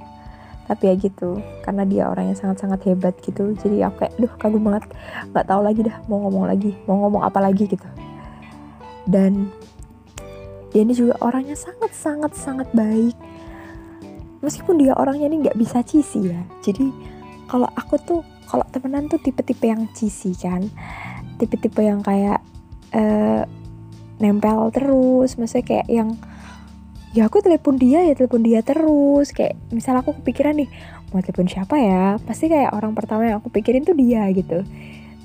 tapi 0.66 0.90
ya 0.90 0.94
gitu 0.98 1.38
karena 1.62 1.86
dia 1.86 2.10
orang 2.10 2.34
yang 2.34 2.38
sangat-sangat 2.38 2.82
hebat 2.90 3.14
gitu. 3.22 3.54
Jadi 3.54 3.86
aku 3.86 4.06
kayak 4.06 4.14
duh 4.18 4.34
kagum 4.42 4.66
banget. 4.66 4.90
Nggak 5.30 5.46
tahu 5.46 5.62
lagi 5.62 5.82
dah 5.86 5.98
mau 6.10 6.18
ngomong 6.26 6.46
lagi 6.50 6.72
mau 6.90 6.98
ngomong 7.06 7.22
apa 7.22 7.40
lagi 7.42 7.70
gitu. 7.70 7.86
Dan 9.06 9.54
dia 10.74 10.82
ini 10.82 10.92
juga 10.98 11.16
orangnya 11.22 11.56
sangat-sangat 11.56 12.32
sangat 12.34 12.68
baik. 12.74 13.16
Meskipun 14.42 14.82
dia 14.82 14.98
orangnya 14.98 15.30
ini 15.30 15.46
nggak 15.46 15.58
bisa 15.58 15.86
cheesy 15.86 16.34
ya. 16.34 16.42
Jadi 16.66 16.90
kalau 17.46 17.70
aku 17.78 17.96
tuh 18.02 18.22
kalau 18.50 18.66
temenan 18.74 19.06
tuh 19.10 19.22
tipe-tipe 19.22 19.66
yang 19.70 19.86
cheesy 19.94 20.34
kan. 20.34 20.66
Tipe-tipe 21.38 21.80
yang 21.80 22.02
kayak 22.02 22.42
uh, 22.94 23.46
nempel 24.18 24.74
terus. 24.74 25.38
Maksudnya 25.38 25.66
kayak 25.66 25.88
yang 25.88 26.18
ya 27.16 27.32
aku 27.32 27.40
telepon 27.40 27.80
dia 27.80 28.04
ya 28.04 28.14
telepon 28.14 28.44
dia 28.44 28.60
terus. 28.60 29.32
Kayak 29.32 29.56
misal 29.72 29.96
aku 29.96 30.12
kepikiran 30.20 30.60
nih 30.60 30.68
mau 31.16 31.24
telepon 31.24 31.48
siapa 31.48 31.80
ya? 31.80 32.20
Pasti 32.20 32.52
kayak 32.52 32.76
orang 32.76 32.92
pertama 32.92 33.24
yang 33.24 33.40
aku 33.40 33.48
pikirin 33.48 33.88
tuh 33.88 33.96
dia 33.96 34.28
gitu. 34.36 34.68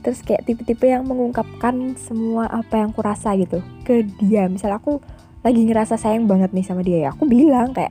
Terus 0.00 0.22
kayak 0.22 0.46
tipe-tipe 0.46 0.86
yang 0.86 1.04
mengungkapkan 1.04 1.98
semua 1.98 2.46
apa 2.46 2.78
yang 2.80 2.94
aku 2.94 3.02
rasa 3.02 3.34
gitu 3.34 3.58
ke 3.82 4.06
dia. 4.22 4.46
Misal 4.46 4.78
aku 4.78 5.02
lagi 5.42 5.66
ngerasa 5.66 5.98
sayang 5.98 6.30
banget 6.30 6.54
nih 6.54 6.64
sama 6.64 6.86
dia 6.86 7.08
ya 7.08 7.16
aku 7.16 7.24
bilang 7.24 7.72
kayak 7.74 7.90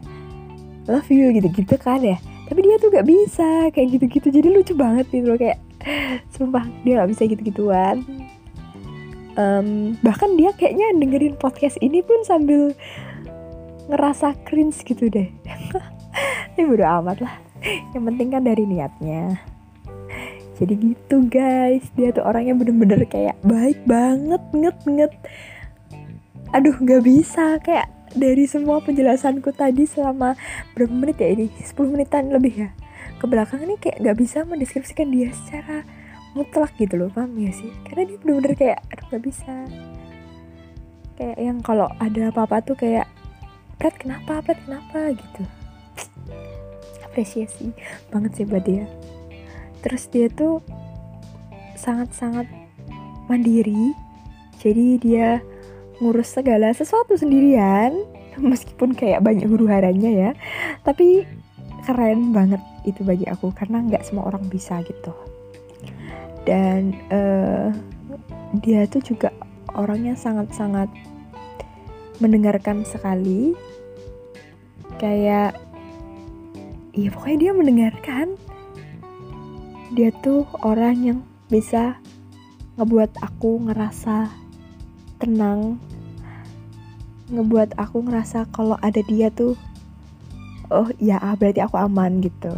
love 0.87 1.11
you 1.11 1.35
gitu-gitu 1.35 1.75
kan 1.75 1.99
ya. 1.99 2.17
Tapi 2.49 2.65
dia 2.65 2.81
tuh 2.81 2.89
gak 2.89 3.05
bisa 3.05 3.69
kayak 3.69 3.99
gitu-gitu. 3.99 4.33
Jadi 4.33 4.47
lucu 4.49 4.73
banget 4.73 5.05
gitu 5.11 5.27
loh 5.27 5.37
kayak 5.37 5.59
sumpah 6.33 6.65
dia 6.87 7.03
gak 7.03 7.11
bisa 7.11 7.27
gitu-gituan. 7.27 8.01
Um, 9.37 9.95
bahkan 10.03 10.35
dia 10.35 10.51
kayaknya 10.51 10.97
dengerin 10.97 11.37
podcast 11.39 11.79
ini 11.79 12.03
pun 12.03 12.25
sambil 12.27 12.75
ngerasa 13.89 14.37
cringe 14.45 14.85
gitu 14.85 15.09
deh. 15.09 15.27
Ini 16.55 16.63
bodo 16.69 16.85
amat 17.01 17.17
lah. 17.25 17.35
Yang 17.91 18.03
penting 18.13 18.27
kan 18.29 18.43
dari 18.45 18.63
niatnya. 18.69 19.41
Jadi 20.61 20.73
gitu 20.77 21.25
guys. 21.25 21.83
Dia 21.97 22.13
tuh 22.13 22.23
orangnya 22.23 22.53
bener-bener 22.53 23.01
kayak 23.09 23.35
baik 23.41 23.81
banget 23.89 24.41
nget 24.53 24.77
nget. 24.85 25.13
Aduh 26.53 26.77
gak 26.85 27.03
bisa. 27.03 27.57
Kayak 27.65 27.89
dari 28.13 28.45
semua 28.45 28.81
penjelasanku 28.81 29.53
tadi 29.53 29.85
selama 29.85 30.37
berapa 30.77 30.93
menit 30.93 31.17
ya 31.21 31.29
ini? 31.33 31.47
10 31.49 31.93
menitan 31.93 32.29
lebih 32.29 32.67
ya. 32.67 32.69
Ke 33.17 33.25
belakang 33.25 33.65
ini 33.65 33.75
kayak 33.75 33.99
nggak 33.99 34.17
bisa 34.17 34.47
mendeskripsikan 34.47 35.11
dia 35.11 35.29
secara 35.33 35.83
mutlak 36.33 36.73
gitu 36.77 36.95
loh. 36.95 37.09
Paham 37.09 37.35
ya 37.37 37.51
sih? 37.53 37.69
Karena 37.85 38.09
dia 38.09 38.17
bener-bener 38.21 38.53
kayak 38.55 38.79
aduh 38.91 39.05
nggak 39.13 39.23
bisa. 39.25 39.53
Kayak 41.19 41.37
yang 41.37 41.59
kalau 41.59 41.87
ada 41.99 42.31
apa-apa 42.31 42.63
tuh 42.63 42.79
kayak 42.79 43.05
Pret 43.79 43.95
kenapa? 43.95 44.43
Pret 44.43 44.59
kenapa? 44.67 45.15
Gitu. 45.15 45.43
Apresiasi 47.07 47.71
banget 48.11 48.35
sih 48.35 48.45
buat 48.45 48.67
dia. 48.67 48.83
Terus 49.79 50.11
dia 50.11 50.27
tuh 50.27 50.59
sangat-sangat 51.79 52.43
mandiri. 53.31 53.95
Jadi 54.59 54.99
dia 54.99 55.39
ngurus 56.03 56.35
segala 56.35 56.75
sesuatu 56.75 57.15
sendirian 57.15 57.95
meskipun 58.51 58.91
kayak 58.91 59.23
banyak 59.23 59.47
huru 59.47 59.71
haranya 59.71 60.11
ya. 60.11 60.31
Tapi 60.83 61.23
keren 61.87 62.35
banget 62.35 62.59
itu 62.83 62.99
bagi 63.07 63.23
aku 63.31 63.55
karena 63.55 63.79
nggak 63.79 64.03
semua 64.03 64.27
orang 64.27 64.43
bisa 64.51 64.83
gitu. 64.83 65.15
Dan 66.43 66.99
uh, 67.15 67.71
dia 68.59 68.83
tuh 68.91 68.99
juga 68.99 69.31
orangnya 69.71 70.19
sangat-sangat 70.19 70.91
mendengarkan 72.19 72.83
sekali. 72.83 73.55
Kayak 74.99 75.55
iya 76.95 77.09
pokoknya 77.11 77.37
dia 77.39 77.51
mendengarkan. 77.55 78.27
Dia 79.95 80.13
tuh 80.21 80.45
orang 80.61 80.95
yang 81.01 81.19
bisa 81.49 81.97
ngebuat 82.77 83.19
aku 83.19 83.67
ngerasa 83.67 84.31
tenang 85.19 85.81
ngebuat 87.29 87.77
aku 87.77 88.09
ngerasa 88.09 88.49
kalau 88.49 88.73
ada 88.81 89.05
dia 89.05 89.29
tuh 89.29 89.53
oh 90.73 90.89
ya 90.97 91.21
berarti 91.37 91.61
aku 91.61 91.77
aman 91.77 92.21
gitu. 92.21 92.53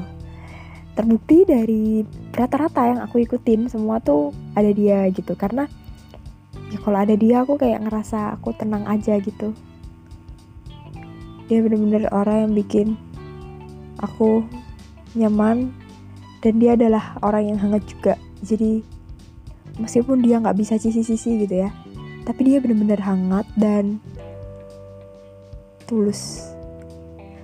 Terbukti 0.95 1.47
dari 1.47 2.03
rata-rata 2.35 2.83
yang 2.83 2.99
aku 2.99 3.23
ikutin 3.23 3.71
semua 3.71 4.03
tuh 4.03 4.35
ada 4.55 4.67
dia 4.71 5.07
gitu. 5.11 5.35
Karena 5.39 5.67
ya 6.71 6.79
kalau 6.79 6.97
ada 7.03 7.15
dia 7.19 7.43
aku 7.43 7.59
kayak 7.59 7.83
ngerasa 7.83 8.39
aku 8.39 8.55
tenang 8.55 8.87
aja 8.87 9.19
gitu. 9.19 9.51
Dia 11.51 11.59
bener-bener 11.59 12.07
orang 12.15 12.47
yang 12.47 12.53
bikin 12.55 12.87
aku 13.99 14.47
nyaman 15.13 15.75
dan 16.39 16.53
dia 16.57 16.79
adalah 16.79 17.19
orang 17.19 17.51
yang 17.51 17.59
hangat 17.59 17.83
juga. 17.85 18.15
Jadi 18.39 18.81
meskipun 19.77 20.23
dia 20.23 20.39
nggak 20.39 20.57
bisa 20.57 20.79
sisi-sisi 20.79 21.43
gitu 21.43 21.67
ya 21.67 21.71
tapi 22.21 22.47
dia 22.47 22.57
bener-bener 22.61 23.01
hangat 23.01 23.47
dan 23.57 23.97
tulus. 25.89 26.53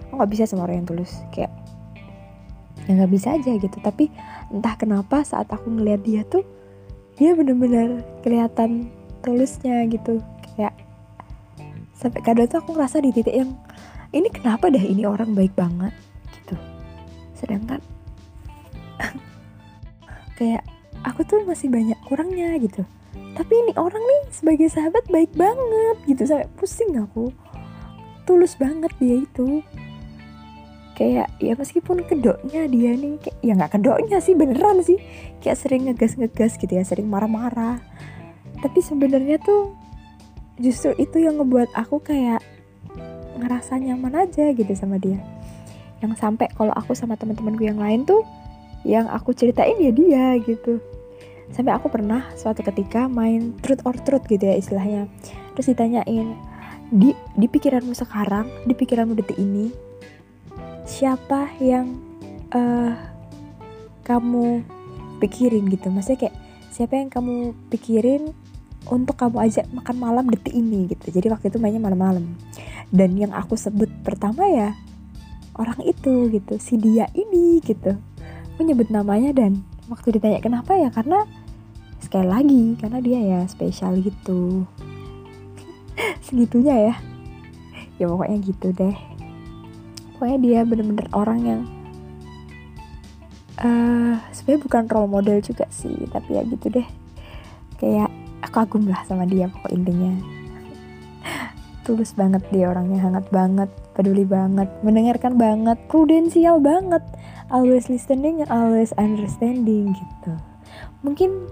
Aku 0.07 0.21
nggak 0.21 0.31
bisa 0.31 0.43
sama 0.47 0.69
orang 0.69 0.83
yang 0.83 0.89
tulus 0.89 1.11
kayak 1.33 1.51
ya 2.87 2.91
nggak 2.95 3.11
bisa 3.11 3.35
aja 3.35 3.51
gitu. 3.57 3.77
Tapi 3.81 4.07
entah 4.53 4.77
kenapa 4.79 5.25
saat 5.25 5.49
aku 5.51 5.67
ngeliat 5.67 6.05
dia 6.05 6.23
tuh 6.23 6.45
dia 7.17 7.33
bener-bener 7.33 8.05
kelihatan 8.21 8.93
tulusnya 9.27 9.83
gitu. 9.91 10.23
Kayak 10.55 10.71
sampai 11.91 12.23
kadang 12.23 12.47
tuh 12.47 12.63
aku 12.63 12.79
ngerasa 12.79 13.03
di 13.03 13.11
titik 13.11 13.35
yang 13.35 13.51
ini 14.15 14.31
kenapa 14.31 14.71
dah 14.71 14.79
ini 14.79 15.03
orang 15.03 15.35
baik 15.35 15.51
banget? 15.59 15.91
Gitu. 16.31 16.55
Sedangkan 17.35 17.83
kayak 20.39 20.63
aku 21.03 21.27
tuh 21.27 21.43
masih 21.43 21.67
banyak 21.67 21.99
kurangnya 22.07 22.55
gitu. 22.63 22.87
Tapi 23.35 23.53
ini 23.53 23.75
orang 23.75 24.01
nih 24.01 24.21
sebagai 24.31 24.71
sahabat 24.71 25.03
baik 25.11 25.35
banget 25.35 25.97
gitu. 26.07 26.23
Sampai 26.23 26.47
pusing 26.55 26.95
aku. 26.95 27.35
Tulus 28.23 28.55
banget 28.55 28.95
dia 28.97 29.27
itu. 29.27 29.59
Kayak 30.97 31.29
ya 31.37 31.53
meskipun 31.53 32.01
kedoknya 32.09 32.65
dia 32.65 32.97
nih 32.97 33.21
kayak 33.21 33.37
ya 33.45 33.53
nggak 33.53 33.77
kedoknya 33.77 34.17
sih 34.17 34.33
beneran 34.33 34.81
sih. 34.81 34.97
Kayak 35.43 35.61
sering 35.61 35.85
ngegas 35.85 36.17
ngegas 36.17 36.57
gitu 36.57 36.73
ya 36.73 36.81
sering 36.81 37.05
marah-marah 37.05 37.77
tapi 38.61 38.79
sebenarnya 38.81 39.37
tuh 39.41 39.73
justru 40.57 40.93
itu 40.97 41.21
yang 41.21 41.37
ngebuat 41.37 41.73
aku 41.77 42.01
kayak 42.01 42.41
ngerasa 43.37 43.77
nyaman 43.77 44.27
aja 44.27 44.49
gitu 44.53 44.73
sama 44.73 44.97
dia. 44.97 45.21
Yang 46.01 46.17
sampai 46.21 46.49
kalau 46.53 46.73
aku 46.73 46.97
sama 46.97 47.17
teman-temanku 47.17 47.65
yang 47.65 47.77
lain 47.77 48.05
tuh 48.05 48.25
yang 48.85 49.05
aku 49.09 49.33
ceritain 49.33 49.77
ya 49.77 49.93
dia 49.93 50.25
gitu. 50.41 50.81
Sampai 51.53 51.71
aku 51.77 51.87
pernah 51.87 52.27
suatu 52.35 52.65
ketika 52.65 53.07
main 53.07 53.55
truth 53.61 53.85
or 53.85 53.95
truth 54.01 54.25
gitu 54.27 54.41
ya 54.41 54.57
istilahnya. 54.57 55.05
Terus 55.53 55.73
ditanyain 55.73 56.33
di 56.89 57.13
di 57.35 57.47
pikiranmu 57.51 57.93
sekarang 57.93 58.47
di 58.63 58.73
pikiranmu 58.73 59.13
detik 59.19 59.37
ini 59.37 59.69
siapa 60.87 61.51
yang 61.59 61.99
uh, 62.55 62.95
kamu 64.07 64.63
pikirin 65.19 65.67
gitu? 65.67 65.91
Maksudnya 65.91 66.27
kayak 66.27 66.35
siapa 66.71 66.95
yang 66.95 67.09
kamu 67.11 67.57
pikirin 67.73 68.31
untuk 68.89 69.19
kamu 69.19 69.37
ajak 69.47 69.65
makan 69.73 69.95
malam 69.99 70.25
detik 70.31 70.55
ini 70.55 70.87
gitu. 70.91 71.11
Jadi 71.11 71.27
waktu 71.31 71.51
itu 71.51 71.57
mainnya 71.59 71.83
malam-malam. 71.83 72.25
Dan 72.87 73.19
yang 73.19 73.35
aku 73.35 73.59
sebut 73.59 73.91
pertama 74.03 74.47
ya 74.47 74.75
orang 75.57 75.81
itu 75.83 76.31
gitu. 76.31 76.55
Si 76.61 76.79
dia 76.79 77.09
ini 77.11 77.59
gitu. 77.61 77.97
Menyebut 78.57 78.89
namanya 78.89 79.35
dan 79.35 79.61
waktu 79.91 80.17
ditanya 80.17 80.39
kenapa 80.39 80.77
ya? 80.77 80.89
Karena 80.89 81.27
sekali 81.99 82.27
lagi 82.29 82.63
karena 82.79 82.99
dia 83.03 83.19
ya 83.19 83.39
spesial 83.49 83.99
gitu. 83.99 84.63
Segitunya 86.25 86.93
ya. 86.93 86.95
Ya 87.97 88.05
pokoknya 88.07 88.37
gitu 88.45 88.67
deh. 88.71 88.97
Pokoknya 90.15 90.37
dia 90.41 90.59
bener-bener 90.65 91.07
orang 91.13 91.39
yang 91.45 91.61
uh, 93.61 94.15
sebenarnya 94.33 94.61
bukan 94.63 94.83
role 94.89 95.09
model 95.09 95.37
juga 95.41 95.65
sih 95.73 95.93
tapi 96.09 96.37
ya 96.37 96.41
gitu 96.45 96.71
deh. 96.71 96.87
Kayak 97.77 98.09
aku 98.41 98.53
kagum 98.63 98.83
lah 98.89 99.01
sama 99.05 99.25
dia 99.25 99.49
pokok 99.49 99.71
intinya. 99.73 100.13
Tulus 101.87 102.11
banget 102.13 102.43
dia 102.51 102.67
orangnya 102.67 102.99
hangat 102.99 103.31
banget 103.31 103.69
peduli 103.95 104.27
banget 104.27 104.67
mendengarkan 104.83 105.39
banget 105.39 105.79
prudensial 105.87 106.59
banget 106.59 107.01
always 107.47 107.87
listening 107.87 108.43
always 108.51 108.91
understanding 108.99 109.95
gitu. 109.95 110.31
Mungkin 111.01 111.47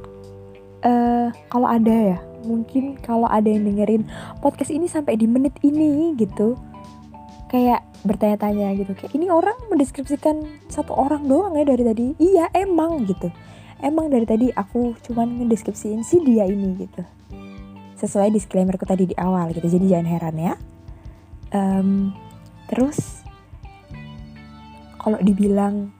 uh, 0.83 1.31
kalau 1.47 1.67
ada 1.71 2.15
ya 2.15 2.19
mungkin 2.45 2.99
kalau 3.01 3.25
ada 3.25 3.49
yang 3.49 3.65
dengerin 3.65 4.05
podcast 4.43 4.69
ini 4.69 4.85
sampai 4.85 5.17
di 5.17 5.25
menit 5.25 5.57
ini 5.65 6.13
gitu 6.13 6.53
kayak 7.49 7.81
bertanya-tanya 8.05 8.75
gitu 8.77 8.93
kayak 8.93 9.17
ini 9.17 9.31
orang 9.33 9.55
mendeskripsikan 9.71 10.45
satu 10.69 10.93
orang 10.93 11.25
doang 11.25 11.57
ya 11.57 11.65
dari 11.65 11.83
tadi? 11.87 12.05
Iya 12.21 12.51
emang 12.53 13.07
gitu 13.09 13.31
emang 13.83 14.07
dari 14.07 14.23
tadi 14.23 14.47
aku 14.53 14.95
cuman 15.03 15.43
ngedeskripsiin 15.43 16.05
si 16.05 16.21
dia 16.23 16.47
ini 16.47 16.75
gitu. 16.79 17.03
Sesuai 17.99 18.31
disclaimerku 18.31 18.87
tadi 18.87 19.11
di 19.11 19.15
awal 19.17 19.51
gitu. 19.55 19.67
Jadi 19.67 19.85
jangan 19.91 20.07
heran 20.07 20.35
ya. 20.37 20.53
Um, 21.55 22.11
terus 22.67 23.23
kalau 24.99 25.19
dibilang 25.21 25.93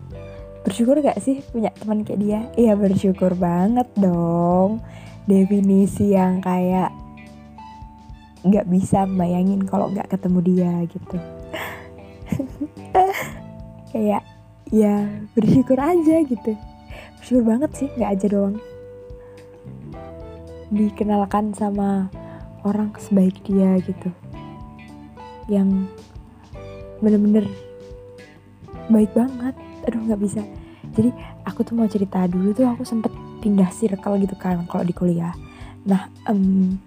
bersyukur 0.65 1.00
gak 1.00 1.22
sih 1.22 1.44
punya 1.51 1.72
teman 1.75 2.03
kayak 2.03 2.20
dia? 2.20 2.39
Iya 2.55 2.74
bersyukur 2.79 3.36
banget 3.36 3.88
dong. 4.00 4.84
Definisi 5.25 6.13
yang 6.13 6.39
kayak 6.39 6.94
nggak 8.46 8.70
bisa 8.70 9.10
bayangin 9.10 9.65
kalau 9.65 9.89
nggak 9.89 10.05
ketemu 10.05 10.39
dia 10.46 10.74
gitu. 10.86 11.17
Kayak 13.89 14.22
ya 14.70 15.08
bersyukur 15.34 15.82
aja 15.82 16.22
gitu 16.22 16.53
bersyukur 17.25 17.58
banget 17.58 17.74
sih 17.74 17.89
nggak 17.98 18.12
aja 18.22 18.27
doang. 18.29 18.62
Dikenalkan 20.70 21.58
sama 21.58 22.05
orang 22.62 22.94
sebaik 23.01 23.41
dia 23.41 23.82
gitu. 23.82 24.13
Yang 25.50 25.89
bener-bener 27.01 27.50
baik 28.94 29.10
banget. 29.17 29.58
Aduh 29.89 30.05
nggak 30.05 30.22
bisa. 30.22 30.46
Jadi 30.94 31.10
aku 31.50 31.65
tuh 31.65 31.74
mau 31.74 31.89
cerita 31.89 32.29
dulu 32.29 32.53
tuh 32.53 32.70
aku 32.70 32.86
sempet 32.86 33.10
pindah 33.41 33.74
circle 33.74 34.22
gitu 34.22 34.38
kan 34.38 34.62
kalau 34.70 34.86
di 34.86 34.94
kuliah. 34.94 35.34
Nah 35.89 36.05
um, 36.29 36.77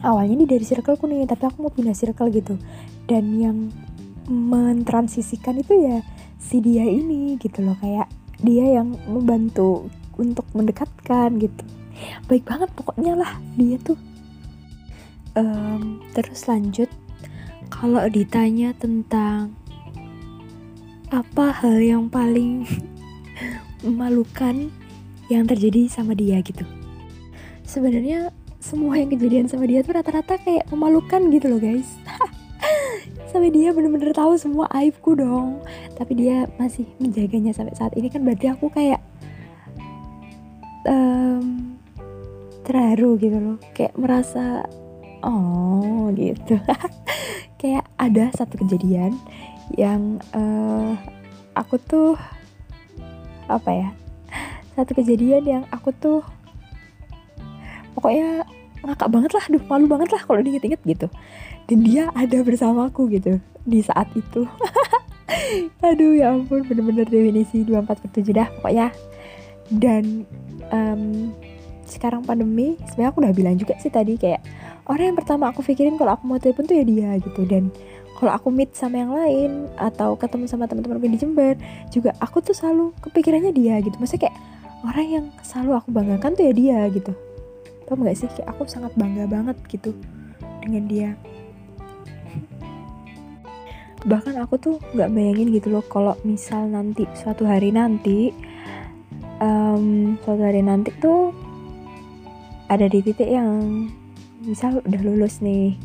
awalnya 0.00 0.32
nih 0.32 0.48
dari 0.48 0.64
circle 0.64 0.96
ku 0.96 1.04
nih 1.04 1.28
tapi 1.28 1.44
aku 1.44 1.60
mau 1.60 1.72
pindah 1.76 1.92
circle 1.92 2.32
gitu. 2.32 2.56
Dan 3.04 3.36
yang 3.36 3.68
mentransisikan 4.32 5.60
itu 5.60 5.76
ya 5.76 6.00
si 6.40 6.64
dia 6.64 6.88
ini 6.88 7.36
gitu 7.36 7.60
loh 7.60 7.76
kayak 7.84 8.23
dia 8.44 8.78
yang 8.80 8.94
membantu 9.08 9.88
untuk 10.20 10.44
mendekatkan 10.52 11.40
gitu. 11.40 11.64
Baik 12.28 12.44
banget 12.44 12.70
pokoknya 12.76 13.16
lah 13.16 13.32
dia 13.56 13.80
tuh. 13.80 13.98
Um, 15.34 15.98
terus 16.14 16.46
lanjut 16.46 16.86
kalau 17.66 18.06
ditanya 18.06 18.70
tentang 18.78 19.56
apa 21.10 21.50
hal 21.50 21.82
yang 21.82 22.06
paling 22.06 22.68
memalukan 23.84 24.70
yang 25.32 25.48
terjadi 25.48 25.88
sama 25.90 26.14
dia 26.14 26.38
gitu. 26.44 26.62
Sebenarnya 27.64 28.30
semua 28.64 28.96
yang 28.96 29.12
kejadian 29.12 29.44
sama 29.44 29.68
dia 29.68 29.84
tuh 29.84 29.92
rata-rata 29.92 30.40
kayak 30.40 30.64
memalukan 30.72 31.28
gitu 31.28 31.52
loh 31.52 31.60
guys 31.60 32.00
sampai 33.34 33.50
dia 33.50 33.74
bener-bener 33.74 34.14
tahu 34.14 34.38
semua 34.38 34.70
aibku 34.70 35.18
dong. 35.18 35.58
Tapi 35.98 36.14
dia 36.14 36.46
masih 36.54 36.86
menjaganya 37.02 37.50
sampai 37.50 37.74
saat 37.74 37.90
ini 37.98 38.06
kan 38.06 38.22
berarti 38.22 38.46
aku 38.46 38.70
kayak 38.70 39.02
um, 40.86 41.74
terharu 42.62 43.18
gitu 43.18 43.34
loh. 43.42 43.58
Kayak 43.74 43.98
merasa 43.98 44.62
oh 45.26 46.14
gitu. 46.14 46.54
Kayak 47.64 47.88
ada 47.96 48.28
satu 48.36 48.60
kejadian 48.60 49.16
yang 49.72 50.20
uh, 50.36 50.94
aku 51.56 51.80
tuh 51.80 52.12
apa 53.48 53.70
ya 53.72 53.88
satu 54.74 54.92
kejadian 54.92 55.42
yang 55.46 55.64
aku 55.70 55.94
tuh 55.94 56.20
pokoknya 57.94 58.44
ngakak 58.84 59.08
banget 59.08 59.32
lah, 59.32 59.44
duh 59.48 59.64
malu 59.64 59.86
banget 59.88 60.12
lah 60.12 60.22
kalau 60.28 60.44
diinget-inget 60.44 60.80
gitu 60.84 61.06
dan 61.68 61.78
dia 61.80 62.12
ada 62.12 62.44
bersamaku 62.44 63.08
gitu 63.12 63.40
di 63.64 63.80
saat 63.80 64.08
itu. 64.12 64.44
Aduh 65.86 66.16
ya 66.16 66.32
ampun 66.32 66.64
bener-bener 66.68 67.08
definisi 67.08 67.64
24 67.64 67.88
per 67.88 68.10
7 68.12 68.36
dah 68.36 68.48
pokoknya. 68.60 68.88
Dan 69.72 70.28
um, 70.68 71.32
sekarang 71.88 72.24
pandemi 72.24 72.76
sebenarnya 72.84 73.10
aku 73.12 73.18
udah 73.24 73.34
bilang 73.36 73.56
juga 73.56 73.76
sih 73.80 73.92
tadi 73.92 74.20
kayak 74.20 74.44
orang 74.88 75.12
yang 75.12 75.18
pertama 75.18 75.48
aku 75.48 75.64
pikirin 75.64 75.96
kalau 75.96 76.16
aku 76.16 76.24
mau 76.28 76.36
telepon 76.36 76.68
tuh 76.68 76.76
ya 76.76 76.84
dia 76.84 77.10
gitu. 77.20 77.42
Dan 77.48 77.72
kalau 78.20 78.30
aku 78.36 78.52
meet 78.52 78.76
sama 78.76 79.00
yang 79.00 79.12
lain 79.12 79.66
atau 79.80 80.14
ketemu 80.14 80.44
sama 80.46 80.68
teman-teman 80.68 81.00
di 81.00 81.18
Jember 81.18 81.56
juga 81.90 82.14
aku 82.20 82.44
tuh 82.44 82.52
selalu 82.52 82.92
kepikirannya 83.00 83.52
dia 83.56 83.80
gitu. 83.80 83.96
Maksudnya 83.96 84.28
kayak 84.28 84.36
orang 84.84 85.06
yang 85.08 85.24
selalu 85.40 85.80
aku 85.80 85.88
banggakan 85.90 86.30
tuh 86.36 86.44
ya 86.44 86.52
dia 86.52 86.78
gitu. 86.92 87.12
Tau 87.84 88.00
gak 88.00 88.16
sih? 88.16 88.28
Kayak 88.32 88.48
aku 88.52 88.68
sangat 88.68 88.92
bangga 88.96 89.28
banget 89.28 89.56
gitu 89.68 89.92
dengan 90.64 90.84
dia 90.88 91.10
bahkan 94.04 94.36
aku 94.36 94.60
tuh 94.60 94.76
nggak 94.92 95.12
bayangin 95.12 95.48
gitu 95.52 95.72
loh 95.72 95.84
kalau 95.84 96.12
misal 96.28 96.68
nanti 96.68 97.08
suatu 97.16 97.48
hari 97.48 97.72
nanti 97.72 98.32
um, 99.40 100.16
suatu 100.20 100.44
hari 100.44 100.60
nanti 100.60 100.92
tuh 101.00 101.32
ada 102.68 102.84
di 102.88 103.00
titik 103.00 103.28
yang 103.28 103.88
misal 104.44 104.80
udah 104.84 105.00
lulus 105.00 105.40
nih 105.40 105.76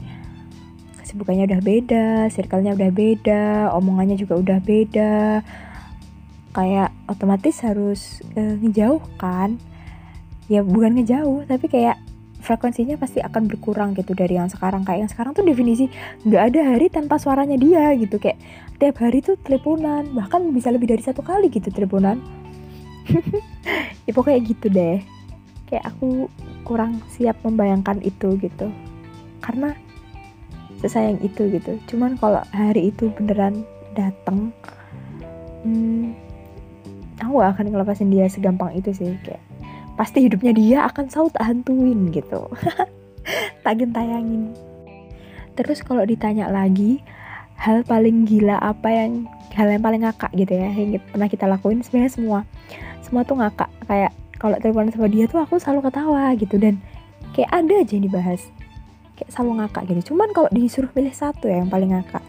kesibukannya 1.10 1.50
udah 1.50 1.62
beda, 1.66 2.08
circle-nya 2.30 2.78
udah 2.78 2.92
beda, 2.94 3.74
omongannya 3.74 4.14
juga 4.14 4.38
udah 4.38 4.62
beda. 4.62 5.42
Kayak 6.54 6.94
otomatis 7.10 7.66
harus 7.66 8.22
uh, 8.38 8.62
ngejauh 8.62 9.02
kan? 9.18 9.58
Ya 10.46 10.62
bukan 10.62 11.02
ngejauh, 11.02 11.50
tapi 11.50 11.66
kayak 11.66 11.98
frekuensinya 12.50 12.98
pasti 12.98 13.22
akan 13.22 13.46
berkurang 13.46 13.94
gitu 13.94 14.18
dari 14.18 14.42
yang 14.42 14.50
sekarang. 14.50 14.82
Kayak 14.82 15.06
yang 15.06 15.12
sekarang 15.14 15.32
tuh 15.38 15.46
definisi 15.46 15.86
nggak 16.26 16.44
ada 16.50 16.62
hari 16.74 16.90
tanpa 16.90 17.22
suaranya 17.22 17.62
dia 17.62 17.94
gitu. 17.94 18.18
Kayak 18.18 18.42
tiap 18.82 18.98
hari 18.98 19.22
tuh 19.22 19.38
teleponan 19.46 20.10
bahkan 20.18 20.50
bisa 20.50 20.74
lebih 20.74 20.90
dari 20.90 21.06
satu 21.06 21.22
kali 21.22 21.54
gitu 21.54 21.70
teleponan. 21.70 22.18
Ya 24.10 24.18
pokoknya 24.18 24.42
gitu 24.42 24.74
deh. 24.74 25.06
Kayak 25.70 25.94
aku 25.94 26.34
kurang 26.66 26.98
siap 27.14 27.38
membayangkan 27.46 28.02
itu 28.02 28.42
gitu. 28.42 28.74
Karena 29.38 29.78
sesayang 30.82 31.22
itu 31.22 31.46
gitu. 31.54 31.78
Cuman 31.86 32.18
kalau 32.18 32.42
hari 32.50 32.90
itu 32.90 33.14
beneran 33.14 33.62
dateng 33.94 34.50
hmm, 35.64 36.16
aku 37.20 37.32
gak 37.40 37.52
akan 37.58 37.66
ngelepasin 37.72 38.10
dia 38.12 38.26
segampang 38.32 38.72
itu 38.76 38.92
sih 38.96 39.16
kayak 39.24 39.44
pasti 40.00 40.24
hidupnya 40.24 40.56
dia 40.56 40.78
akan 40.88 41.12
selalu 41.12 41.30
tak 41.36 41.44
hantuin 41.44 42.00
gitu. 42.16 42.48
Tagin 43.68 43.92
tayangin 43.92 44.56
terus 45.60 45.84
kalau 45.84 46.08
ditanya 46.08 46.48
lagi 46.48 47.04
hal 47.60 47.84
paling 47.84 48.24
gila 48.24 48.56
apa 48.64 48.88
yang 48.88 49.28
hal 49.52 49.68
yang 49.68 49.84
paling 49.84 50.08
ngakak 50.08 50.32
gitu 50.32 50.56
ya 50.56 50.72
yang 50.72 51.04
pernah 51.12 51.28
kita 51.28 51.44
lakuin 51.52 51.84
sebenarnya 51.84 52.16
semua 52.16 52.40
semua 53.04 53.28
tuh 53.28 53.36
ngakak. 53.36 53.68
Kayak 53.84 54.16
kalau 54.40 54.56
telepon 54.62 54.88
sama 54.88 55.12
dia 55.12 55.28
tuh 55.28 55.44
aku 55.44 55.60
selalu 55.60 55.92
ketawa 55.92 56.32
gitu 56.40 56.56
dan 56.56 56.80
kayak 57.36 57.52
ada 57.52 57.74
aja 57.84 57.92
yang 58.00 58.06
dibahas. 58.08 58.42
Kayak 59.20 59.30
selalu 59.36 59.52
ngakak 59.66 59.84
gitu. 59.92 60.02
Cuman 60.14 60.30
kalau 60.32 60.50
disuruh 60.56 60.88
pilih 60.94 61.12
satu 61.12 61.52
ya 61.52 61.60
yang 61.60 61.68
paling 61.68 61.92
ngakak. 61.92 62.24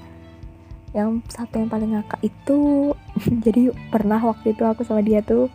Yang 0.90 1.22
satu 1.30 1.62
yang 1.62 1.70
paling 1.70 1.94
ngakak 1.94 2.18
itu 2.26 2.58
jadi 3.46 3.70
pernah 3.94 4.18
waktu 4.18 4.56
itu 4.56 4.66
aku 4.66 4.82
sama 4.82 5.06
dia 5.06 5.22
tuh 5.22 5.46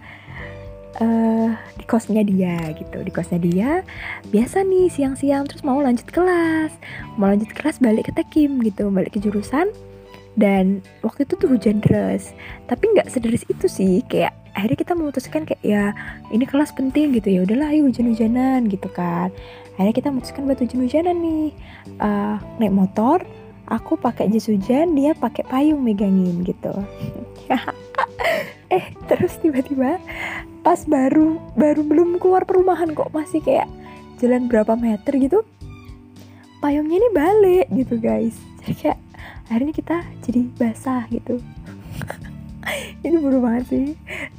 uh, 1.01 1.49
di 1.79 1.85
kosnya 1.87 2.23
dia 2.23 2.59
gitu 2.75 3.01
di 3.01 3.11
kosnya 3.11 3.39
dia. 3.39 3.71
Biasa 4.29 4.63
nih 4.63 4.91
siang-siang 4.91 5.47
terus 5.47 5.63
mau 5.63 5.79
lanjut 5.79 6.07
kelas. 6.09 6.73
Mau 7.15 7.31
lanjut 7.31 7.51
kelas 7.51 7.79
balik 7.79 8.09
ke 8.09 8.13
tekim 8.15 8.59
gitu 8.63 8.91
balik 8.91 9.15
ke 9.15 9.19
jurusan. 9.23 9.71
Dan 10.35 10.83
waktu 10.99 11.23
itu 11.23 11.39
tuh 11.39 11.47
hujan 11.47 11.79
deras. 11.79 12.35
Tapi 12.67 12.91
nggak 12.91 13.07
sederis 13.07 13.47
itu 13.47 13.67
sih 13.71 14.03
kayak 14.11 14.35
akhirnya 14.55 14.77
kita 14.83 14.93
memutuskan 14.95 15.43
kayak 15.43 15.63
ya 15.63 15.91
ini 16.31 16.47
kelas 16.47 16.71
penting 16.71 17.11
gitu 17.15 17.27
ya 17.27 17.39
udahlah 17.43 17.71
ayo 17.71 17.87
hujan-hujanan 17.87 18.67
gitu 18.67 18.87
kan. 18.91 19.31
Akhirnya 19.79 19.95
kita 19.95 20.07
memutuskan 20.11 20.43
buat 20.47 20.59
hujan-hujanan 20.59 21.15
nih. 21.19 21.47
Uh, 21.99 22.35
naik 22.59 22.75
motor 22.75 23.23
aku 23.69 23.97
pakai 23.97 24.29
jas 24.29 24.45
hujan 24.45 24.93
dia 24.93 25.17
pakai 25.17 25.43
payung 25.49 25.81
megangin 25.81 26.45
gitu 26.45 26.73
eh 28.75 28.83
terus 29.07 29.39
tiba-tiba 29.39 29.97
pas 30.61 30.83
baru 30.83 31.39
baru 31.55 31.81
belum 31.87 32.19
keluar 32.19 32.43
perumahan 32.43 32.91
kok 32.91 33.15
masih 33.15 33.39
kayak 33.39 33.71
jalan 34.19 34.51
berapa 34.51 34.75
meter 34.75 35.15
gitu 35.15 35.47
payungnya 36.65 36.97
ini 36.97 37.09
balik 37.13 37.67
gitu 37.69 38.01
guys. 38.01 38.33
Jadi 38.65 38.73
kayak 38.73 38.99
akhirnya 39.45 39.73
kita 39.77 39.97
jadi 40.25 40.41
basah 40.57 41.05
gitu. 41.13 41.37
Ini 43.05 43.21
buru 43.21 43.37
banget 43.45 43.69
sih. 43.69 43.85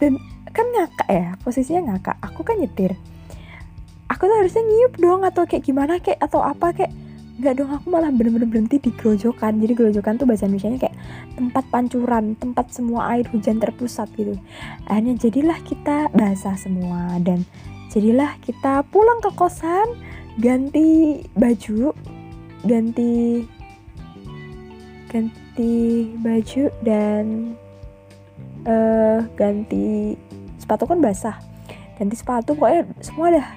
Dan 0.02 0.18
kan 0.50 0.66
ngakak 0.74 1.06
ya 1.06 1.38
posisinya 1.46 1.94
ngakak. 1.94 2.18
Aku 2.26 2.42
kan 2.42 2.58
nyetir. 2.58 2.98
Aku 4.10 4.26
tuh 4.26 4.36
harusnya 4.42 4.66
ngiup 4.66 4.98
dong 4.98 5.22
atau 5.22 5.46
kayak 5.46 5.70
gimana 5.70 6.02
kayak 6.02 6.18
atau 6.18 6.42
apa 6.42 6.74
kayak 6.74 6.90
nggak 7.36 7.54
dong 7.60 7.68
aku 7.68 7.92
malah 7.92 8.08
bener-bener 8.08 8.48
berhenti 8.48 8.80
di 8.80 8.90
gerojokan. 8.96 9.60
Jadi 9.60 9.72
gerojokan 9.76 10.16
tuh 10.16 10.24
bahasa 10.24 10.48
Indonesia 10.48 10.88
kayak 10.88 10.96
tempat 11.36 11.64
pancuran 11.68 12.32
tempat 12.40 12.66
semua 12.72 13.12
air 13.12 13.28
hujan 13.28 13.60
terpusat 13.60 14.08
gitu. 14.16 14.36
Akhirnya 14.88 15.14
jadilah 15.20 15.58
kita 15.60 16.08
basah 16.16 16.56
semua 16.56 17.20
dan 17.20 17.44
jadilah 17.92 18.36
kita 18.40 18.84
pulang 18.88 19.20
ke 19.20 19.30
kosan 19.36 19.86
ganti 20.40 21.20
baju 21.36 21.92
ganti 22.64 23.44
ganti 25.12 25.46
ganti 25.56 26.12
baju 26.20 26.64
dan 26.84 27.24
uh, 28.68 29.24
ganti 29.36 30.16
sepatu 30.60 30.84
kan 30.84 31.00
basah. 31.00 31.36
Ganti 31.96 32.16
sepatu 32.16 32.52
pokoknya 32.52 32.84
semua 33.00 33.32
dah. 33.32 33.48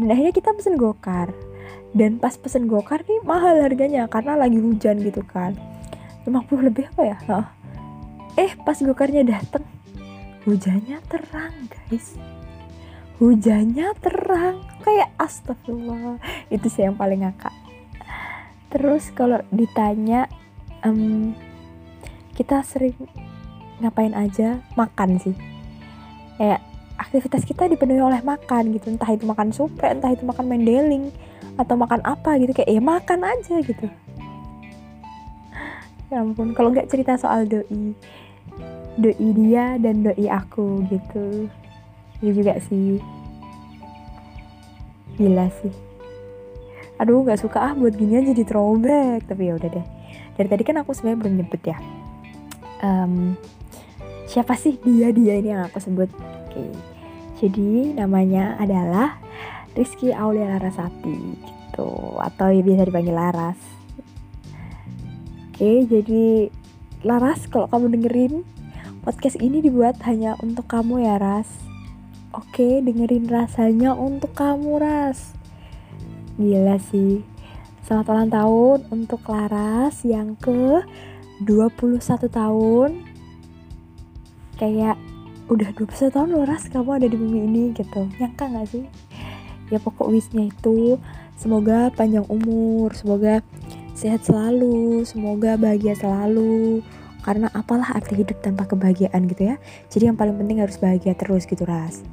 Dan 0.00 0.08
akhirnya 0.08 0.32
kita 0.32 0.56
pesen 0.56 0.80
gokar 0.80 1.53
dan 1.94 2.18
pas 2.18 2.34
pesen 2.34 2.66
gokar 2.66 3.06
nih 3.06 3.22
mahal 3.22 3.62
harganya 3.62 4.10
karena 4.10 4.34
lagi 4.34 4.58
hujan 4.58 4.98
gitu 5.00 5.22
kan. 5.22 5.54
50 6.26 6.68
lebih 6.68 6.90
apa 6.90 7.02
ya? 7.06 7.18
Hah. 7.30 7.46
eh 8.34 8.50
pas 8.66 8.74
gokarnya 8.74 9.22
dateng 9.22 9.62
hujannya 10.44 10.98
terang 11.08 11.54
guys. 11.70 12.18
Hujannya 13.22 13.94
terang 14.02 14.66
kayak 14.82 15.14
astagfirullah. 15.16 16.18
Itu 16.50 16.66
sih 16.66 16.82
yang 16.82 16.98
paling 16.98 17.24
ngakak. 17.24 17.54
Terus 18.74 19.14
kalau 19.14 19.38
ditanya 19.54 20.26
um, 20.82 21.30
kita 22.34 22.66
sering 22.66 22.98
ngapain 23.78 24.12
aja? 24.12 24.58
Makan 24.74 25.22
sih. 25.22 25.34
Kayak 26.36 26.60
aktivitas 26.98 27.46
kita 27.46 27.70
dipenuhi 27.70 28.02
oleh 28.02 28.20
makan 28.20 28.74
gitu. 28.74 28.90
Entah 28.90 29.14
itu 29.14 29.24
makan 29.24 29.54
supe 29.54 29.86
entah 29.86 30.10
itu 30.10 30.26
makan 30.26 30.50
mendeling 30.50 31.14
atau 31.54 31.74
makan 31.78 32.02
apa 32.02 32.34
gitu 32.42 32.50
kayak 32.50 32.70
ya 32.70 32.82
makan 32.82 33.20
aja 33.22 33.54
gitu. 33.62 33.86
Ya 36.10 36.22
ampun 36.22 36.52
kalau 36.52 36.74
nggak 36.74 36.90
cerita 36.90 37.14
soal 37.14 37.46
doi 37.46 37.94
doi 38.98 39.28
dia 39.34 39.78
dan 39.78 40.02
doi 40.02 40.26
aku 40.26 40.82
gitu. 40.90 41.48
Ya 42.22 42.30
juga 42.34 42.58
sih. 42.62 42.98
Gila 45.14 45.46
sih. 45.62 45.74
Aduh 46.98 47.22
nggak 47.22 47.42
suka 47.42 47.58
ah 47.58 47.72
buat 47.74 47.94
gini 47.94 48.18
aja 48.18 48.34
di 48.34 48.46
throwback 48.46 49.26
tapi 49.30 49.50
ya 49.50 49.58
udah 49.58 49.70
deh. 49.70 49.86
Dari 50.34 50.48
tadi 50.50 50.62
kan 50.66 50.82
aku 50.82 50.90
sebenarnya 50.90 51.20
belum 51.22 51.34
nyebut 51.38 51.62
ya. 51.62 51.78
Um, 52.82 53.38
siapa 54.26 54.58
sih 54.58 54.76
dia 54.82 55.14
dia 55.14 55.38
ini 55.38 55.54
yang 55.54 55.66
aku 55.70 55.78
sebut? 55.78 56.10
Oke. 56.10 56.54
Okay. 56.54 56.70
jadi 57.34 57.98
namanya 57.98 58.54
adalah 58.62 59.23
Rizky 59.74 60.14
Aulia 60.14 60.54
Larasati 60.54 61.18
gitu. 61.42 61.90
Atau 62.22 62.54
ya 62.54 62.62
biasa 62.62 62.86
dipanggil 62.86 63.14
Laras. 63.14 63.60
Oke 65.50 65.86
jadi 65.86 66.50
Laras 67.02 67.46
kalau 67.50 67.66
kamu 67.70 67.98
dengerin 67.98 68.34
podcast 69.02 69.36
ini 69.38 69.60
dibuat 69.60 69.98
hanya 70.06 70.38
untuk 70.40 70.70
kamu 70.70 71.02
ya 71.02 71.18
Ras. 71.18 71.50
Oke 72.34 72.82
dengerin 72.82 73.26
rasanya 73.26 73.98
untuk 73.98 74.34
kamu 74.34 74.78
Ras. 74.78 75.34
Gila 76.38 76.78
sih. 76.78 77.22
Selamat 77.84 78.06
ulang 78.14 78.30
tahun 78.32 78.78
untuk 78.94 79.20
Laras 79.26 80.06
yang 80.06 80.38
ke 80.38 80.82
21 81.42 81.98
tahun. 82.30 82.90
Kayak 84.54 84.96
udah 85.50 85.70
21 85.76 86.14
tahun 86.14 86.28
loh 86.30 86.46
Ras 86.46 86.70
kamu 86.70 86.90
ada 87.02 87.06
di 87.10 87.18
bumi 87.18 87.38
ini 87.44 87.62
gitu. 87.74 88.06
Nyangka 88.18 88.48
gak 88.54 88.70
sih 88.70 88.86
ya 89.72 89.78
pokok 89.80 90.12
wishnya 90.12 90.48
itu 90.48 91.00
semoga 91.34 91.90
panjang 91.92 92.24
umur 92.28 92.92
semoga 92.92 93.40
sehat 93.94 94.26
selalu 94.26 95.06
semoga 95.06 95.54
bahagia 95.56 95.94
selalu. 95.94 96.82
Karena 97.24 97.48
apalah 97.56 97.88
arti 97.96 98.20
hidup 98.20 98.44
tanpa 98.44 98.68
kebahagiaan 98.68 99.24
gitu 99.32 99.48
ya. 99.48 99.56
Jadi 99.88 100.12
yang 100.12 100.18
paling 100.20 100.36
penting 100.36 100.60
harus 100.60 100.76
bahagia 100.76 101.16
terus 101.16 101.48
gitu 101.48 101.64
Ras. 101.64 102.04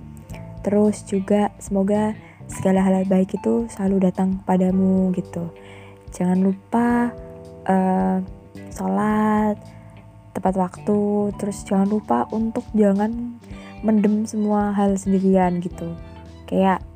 Terus 0.63 1.03
juga 1.03 1.51
semoga 1.59 2.15
segala 2.47 2.79
hal 2.79 3.03
baik 3.03 3.35
itu 3.35 3.67
selalu 3.75 4.07
datang 4.07 4.39
padamu 4.47 5.11
gitu. 5.11 5.51
Jangan 6.15 6.39
lupa 6.39 7.11
uh, 7.67 8.23
sholat 8.71 9.59
tepat 10.31 10.55
waktu. 10.55 11.35
Terus 11.35 11.67
jangan 11.67 11.91
lupa 11.91 12.23
untuk 12.31 12.63
jangan 12.71 13.35
mendem 13.83 14.23
semua 14.23 14.71
hal 14.71 14.95
sendirian 14.95 15.59
gitu. 15.59 15.91
Kayak 16.47 16.87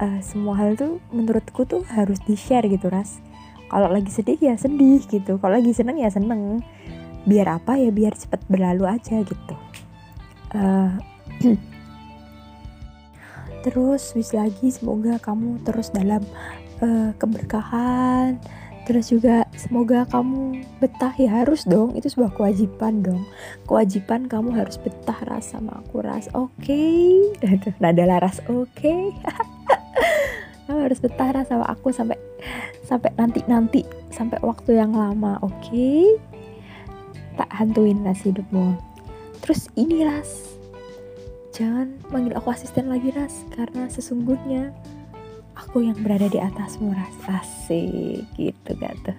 uh, 0.00 0.20
semua 0.20 0.54
hal 0.60 0.76
tuh 0.76 1.00
menurutku 1.12 1.64
tuh 1.64 1.82
harus 1.92 2.20
di 2.24 2.36
share 2.36 2.68
gitu 2.68 2.88
ras. 2.92 3.20
Kalau 3.66 3.90
lagi 3.90 4.12
sedih 4.12 4.38
ya 4.38 4.54
sedih 4.54 5.02
gitu. 5.08 5.40
Kalau 5.42 5.54
lagi 5.58 5.72
seneng 5.74 5.98
ya 5.98 6.10
seneng. 6.12 6.62
Biar 7.26 7.58
apa 7.58 7.74
ya? 7.80 7.90
Biar 7.90 8.14
cepet 8.14 8.40
berlalu 8.46 8.86
aja 8.86 9.20
gitu. 9.24 9.54
Uh, 10.54 10.94
terus 13.66 14.14
wis 14.14 14.30
lagi 14.30 14.70
semoga 14.70 15.18
kamu 15.18 15.58
terus 15.66 15.90
dalam 15.90 16.22
uh, 16.78 17.10
keberkahan. 17.18 18.38
Terus 18.86 19.10
juga 19.10 19.42
semoga 19.58 20.06
kamu 20.06 20.62
betah. 20.78 21.10
Ya 21.18 21.42
harus 21.42 21.66
dong. 21.66 21.98
Itu 21.98 22.06
sebuah 22.06 22.38
kewajiban 22.38 23.02
dong. 23.02 23.26
Kewajiban 23.66 24.30
kamu 24.30 24.54
harus 24.54 24.78
betah 24.78 25.18
ras 25.26 25.50
sama 25.50 25.82
aku 25.82 26.06
ras. 26.06 26.30
Oke? 26.30 26.78
Okay. 27.42 27.74
nada 27.82 28.06
laras. 28.06 28.38
Oke? 28.46 29.10
okay. 29.10 29.10
harus 30.86 31.02
betah 31.02 31.34
sama 31.44 31.66
aku 31.66 31.90
sampai 31.90 32.16
sampai 32.86 33.10
nanti 33.18 33.42
nanti 33.50 33.82
sampai 34.14 34.38
waktu 34.40 34.78
yang 34.78 34.94
lama 34.94 35.42
oke? 35.42 35.52
Okay? 35.66 36.16
tak 37.36 37.52
hantuin 37.52 38.00
ras 38.02 38.24
hidupmu. 38.24 38.74
Terus 39.44 39.68
ini 39.76 40.02
ras. 40.02 40.56
Jangan 41.52 42.00
manggil 42.12 42.36
aku 42.36 42.52
asisten 42.52 42.88
lagi 42.88 43.12
ras 43.12 43.44
karena 43.52 43.88
sesungguhnya 43.88 44.72
aku 45.56 45.84
yang 45.84 45.96
berada 46.00 46.28
di 46.28 46.40
atasmu 46.40 46.92
ras. 46.92 47.16
Asik 47.28 48.24
gitu 48.36 48.70
gak 48.80 48.96
tuh? 49.04 49.18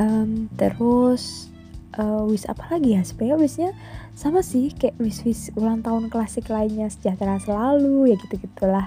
Um, 0.00 0.48
terus 0.56 1.52
uh, 1.98 2.24
wish 2.24 2.46
apa 2.48 2.78
lagi 2.78 2.96
ya? 2.96 3.02
Sebenarnya 3.04 3.36
wishnya 3.38 3.70
sama 4.14 4.40
sih 4.40 4.72
kayak 4.74 4.96
wish 4.98 5.22
wish 5.26 5.52
ulang 5.58 5.82
tahun 5.84 6.08
klasik 6.08 6.48
lainnya 6.48 6.88
sejahtera 6.88 7.38
selalu 7.42 8.14
ya 8.14 8.16
gitu 8.26 8.42
gitulah 8.42 8.86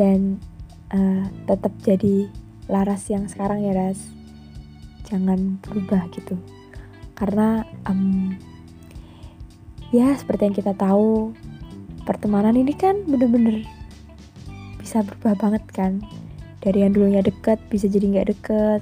dan 0.00 0.40
uh, 0.96 1.28
tetap 1.44 1.76
jadi 1.84 2.24
laras 2.72 3.04
yang 3.12 3.28
sekarang 3.28 3.60
ya 3.60 3.76
ras. 3.76 4.00
Jangan 5.04 5.60
berubah 5.60 6.08
gitu. 6.16 6.40
Karena 7.12 7.68
um, 7.84 8.32
ya 9.92 10.16
seperti 10.16 10.48
yang 10.48 10.56
kita 10.56 10.72
tahu 10.72 11.36
pertemanan 12.08 12.56
ini 12.56 12.72
kan 12.72 13.04
bener-bener 13.04 13.68
bisa 14.80 15.04
berubah 15.04 15.36
banget 15.36 15.64
kan. 15.76 16.00
Dari 16.64 16.80
yang 16.80 16.96
dulunya 16.96 17.20
deket 17.20 17.60
bisa 17.68 17.84
jadi 17.84 18.16
nggak 18.16 18.28
deket. 18.32 18.80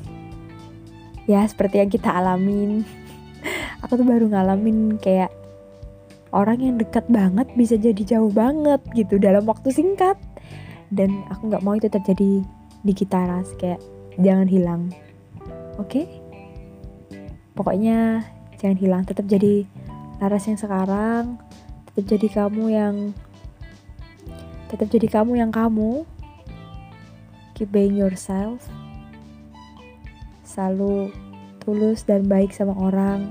Ya 1.27 1.43
seperti 1.51 1.83
yang 1.83 1.91
kita 1.91 2.15
alamin. 2.15 2.87
Aku 3.83 3.99
tuh 3.99 4.07
baru 4.07 4.31
ngalamin 4.31 5.03
kayak 5.03 5.35
orang 6.31 6.61
yang 6.61 6.77
dekat 6.77 7.09
banget 7.09 7.49
bisa 7.57 7.75
jadi 7.75 8.03
jauh 8.05 8.31
banget 8.31 8.79
gitu 8.93 9.17
dalam 9.17 9.49
waktu 9.49 9.73
singkat 9.73 10.15
dan 10.95 11.25
aku 11.29 11.53
nggak 11.53 11.65
mau 11.65 11.75
itu 11.77 11.89
terjadi 11.91 12.43
di 12.85 12.93
kita 12.93 13.29
ras. 13.29 13.53
Kayak 13.61 13.83
jangan 14.21 14.49
hilang. 14.49 14.83
Oke? 15.79 16.05
Okay? 16.05 16.07
pokoknya 17.59 18.23
jangan 18.63 18.79
hilang. 18.79 19.03
Tetap 19.03 19.27
jadi 19.27 19.67
Laras 20.19 20.51
yang 20.51 20.59
sekarang. 20.59 21.39
Tetap 21.91 22.05
jadi 22.11 22.29
kamu 22.31 22.65
yang 22.75 22.95
tetap 24.67 24.91
jadi 24.91 25.07
kamu 25.07 25.39
yang 25.39 25.55
kamu. 25.55 26.03
Keep 27.55 27.71
being 27.71 27.95
yourself. 27.95 28.67
Selalu 30.43 31.15
tulus 31.63 32.03
dan 32.03 32.27
baik 32.27 32.51
sama 32.51 32.75
orang. 32.75 33.31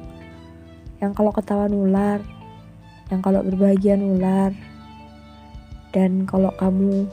Yang 1.03 1.11
kalau 1.19 1.31
ketawa 1.35 1.67
nular. 1.67 2.23
Yang 3.11 3.19
kalau 3.19 3.43
berbahagia 3.43 3.99
nular. 3.99 4.55
Dan 5.91 6.23
kalau 6.23 6.55
kamu 6.55 7.03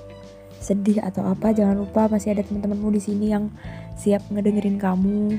sedih 0.65 1.05
atau 1.05 1.29
apa 1.29 1.53
jangan 1.53 1.77
lupa 1.77 2.09
masih 2.09 2.33
ada 2.33 2.41
teman-temanmu 2.41 2.89
di 2.97 3.01
sini 3.05 3.37
yang 3.37 3.53
siap 4.01 4.25
ngedengerin 4.33 4.81
kamu. 4.81 5.37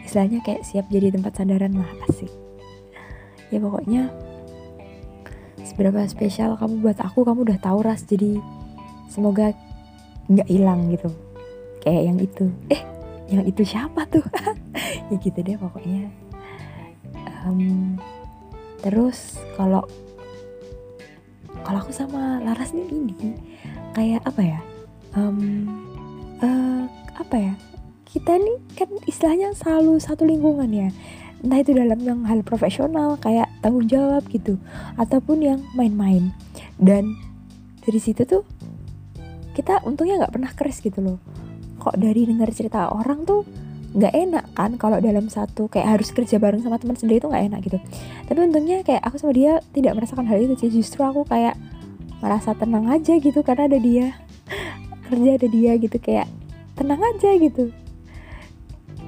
Istilahnya 0.00 0.40
kayak 0.40 0.64
siap 0.64 0.88
jadi 0.88 1.12
tempat 1.12 1.36
sandaran 1.36 1.76
lah 1.76 1.90
asik. 2.08 2.32
Ya 3.52 3.60
pokoknya 3.60 4.08
seberapa 5.68 6.00
spesial 6.08 6.56
kamu 6.56 6.80
buat 6.80 6.98
aku 7.04 7.28
kamu 7.28 7.44
udah 7.44 7.58
tahu 7.60 7.84
ras. 7.84 8.08
Jadi 8.08 8.40
semoga 9.12 9.52
nggak 10.32 10.48
hilang 10.48 10.88
gitu. 10.88 11.12
Kayak 11.84 12.02
yang 12.08 12.18
itu. 12.24 12.48
Eh 12.72 12.82
yang 13.28 13.44
itu 13.44 13.62
siapa 13.68 14.08
tuh? 14.08 14.24
Ya 15.10 15.20
gitu 15.20 15.44
deh 15.44 15.60
pokoknya. 15.60 16.08
Um, 17.44 18.00
terus 18.80 19.36
kalau 19.60 19.84
kalau 21.60 21.78
aku 21.84 21.92
sama 21.92 22.40
Laras 22.40 22.72
nih 22.72 22.88
ini 22.88 23.51
kayak 23.92 24.20
apa 24.24 24.42
ya? 24.42 24.58
Um, 25.16 25.68
uh, 26.40 26.84
apa 27.16 27.36
ya? 27.36 27.54
Kita 28.08 28.36
nih 28.36 28.58
kan 28.76 28.88
istilahnya 29.08 29.56
selalu 29.56 29.96
satu 30.00 30.28
lingkungan 30.28 30.68
ya. 30.68 30.88
Entah 31.42 31.58
itu 31.58 31.74
dalam 31.74 31.98
yang 32.04 32.22
hal 32.28 32.44
profesional 32.46 33.18
kayak 33.18 33.50
tanggung 33.64 33.88
jawab 33.88 34.22
gitu 34.30 34.60
ataupun 35.00 35.42
yang 35.42 35.60
main-main. 35.74 36.30
Dan 36.76 37.16
dari 37.82 37.98
situ 37.98 38.22
tuh 38.28 38.46
kita 39.52 39.84
untungnya 39.84 40.22
nggak 40.22 40.32
pernah 40.32 40.50
keras 40.52 40.80
gitu 40.80 41.00
loh. 41.02 41.18
Kok 41.82 41.98
dari 41.98 42.24
dengar 42.28 42.48
cerita 42.54 42.88
orang 42.94 43.26
tuh 43.26 43.42
nggak 43.92 44.14
enak 44.16 44.44
kan 44.56 44.72
kalau 44.80 44.96
dalam 45.04 45.28
satu 45.28 45.68
kayak 45.68 46.00
harus 46.00 46.08
kerja 46.16 46.40
bareng 46.40 46.64
sama 46.64 46.80
teman 46.80 46.96
sendiri 46.96 47.20
itu 47.20 47.28
nggak 47.28 47.44
enak 47.52 47.60
gitu. 47.66 47.78
Tapi 48.24 48.38
untungnya 48.40 48.80
kayak 48.80 49.04
aku 49.04 49.20
sama 49.20 49.32
dia 49.36 49.60
tidak 49.76 49.92
merasakan 49.98 50.24
hal 50.24 50.38
itu 50.40 50.54
sih. 50.56 50.70
Justru 50.72 51.04
aku 51.04 51.28
kayak 51.28 51.58
merasa 52.22 52.54
tenang 52.54 52.86
aja 52.86 53.18
gitu 53.18 53.42
karena 53.42 53.66
ada 53.66 53.78
dia. 53.82 54.14
Kerja 55.10 55.36
ada 55.36 55.48
dia 55.50 55.74
gitu 55.76 55.98
kayak 55.98 56.30
tenang 56.78 57.02
aja 57.02 57.34
gitu. 57.36 57.74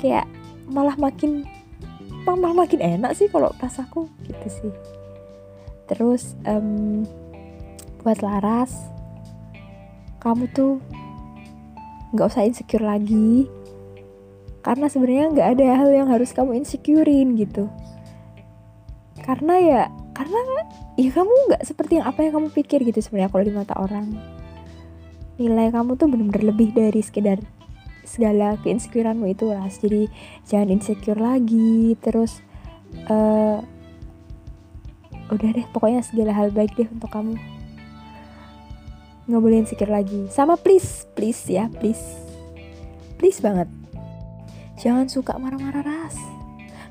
Kayak 0.02 0.26
malah 0.66 0.98
makin 0.98 1.46
malah 2.26 2.66
makin 2.66 2.82
enak 2.82 3.14
sih 3.14 3.30
kalau 3.30 3.54
pas 3.56 3.72
aku 3.78 4.10
gitu 4.26 4.46
sih. 4.50 4.72
Terus 5.86 6.34
um, 6.44 7.06
buat 8.02 8.20
Laras 8.20 8.74
kamu 10.20 10.48
tuh 10.56 10.80
nggak 12.12 12.28
usah 12.28 12.44
insecure 12.44 12.84
lagi. 12.84 13.46
Karena 14.64 14.88
sebenarnya 14.88 15.30
nggak 15.30 15.48
ada 15.54 15.66
hal 15.76 15.90
yang 15.92 16.08
harus 16.08 16.32
kamu 16.32 16.64
insecurein 16.64 17.36
gitu. 17.36 17.68
Karena 19.20 19.54
ya 19.60 19.82
karena 20.14 20.40
ya 20.94 21.10
kamu 21.10 21.32
nggak 21.50 21.62
seperti 21.66 21.98
yang 21.98 22.06
apa 22.06 22.22
yang 22.22 22.38
kamu 22.38 22.48
pikir 22.54 22.86
gitu 22.86 23.02
sebenarnya 23.02 23.30
kalau 23.34 23.44
di 23.44 23.52
mata 23.52 23.74
orang. 23.74 24.14
Nilai 25.34 25.74
kamu 25.74 25.98
tuh 25.98 26.06
benar-benar 26.06 26.54
lebih 26.54 26.70
dari 26.70 27.02
sekedar 27.02 27.42
segala 28.06 28.54
keinsecureanmu 28.62 29.26
itu 29.26 29.50
lah. 29.50 29.66
Jadi 29.66 30.06
jangan 30.46 30.70
insecure 30.70 31.18
lagi 31.18 31.98
terus 31.98 32.38
uh, 33.10 33.58
udah 35.34 35.50
deh 35.50 35.66
pokoknya 35.74 36.06
segala 36.06 36.30
hal 36.30 36.54
baik 36.54 36.78
deh 36.78 36.86
untuk 36.86 37.10
kamu. 37.10 37.34
Nggak 39.26 39.42
boleh 39.42 39.58
insecure 39.58 39.90
lagi. 39.90 40.30
Sama 40.30 40.54
please 40.54 41.10
please 41.18 41.42
ya 41.50 41.66
please. 41.82 42.22
Please 43.18 43.42
banget. 43.42 43.66
Jangan 44.78 45.10
suka 45.10 45.34
marah-marah 45.38 45.82
ras 45.82 46.33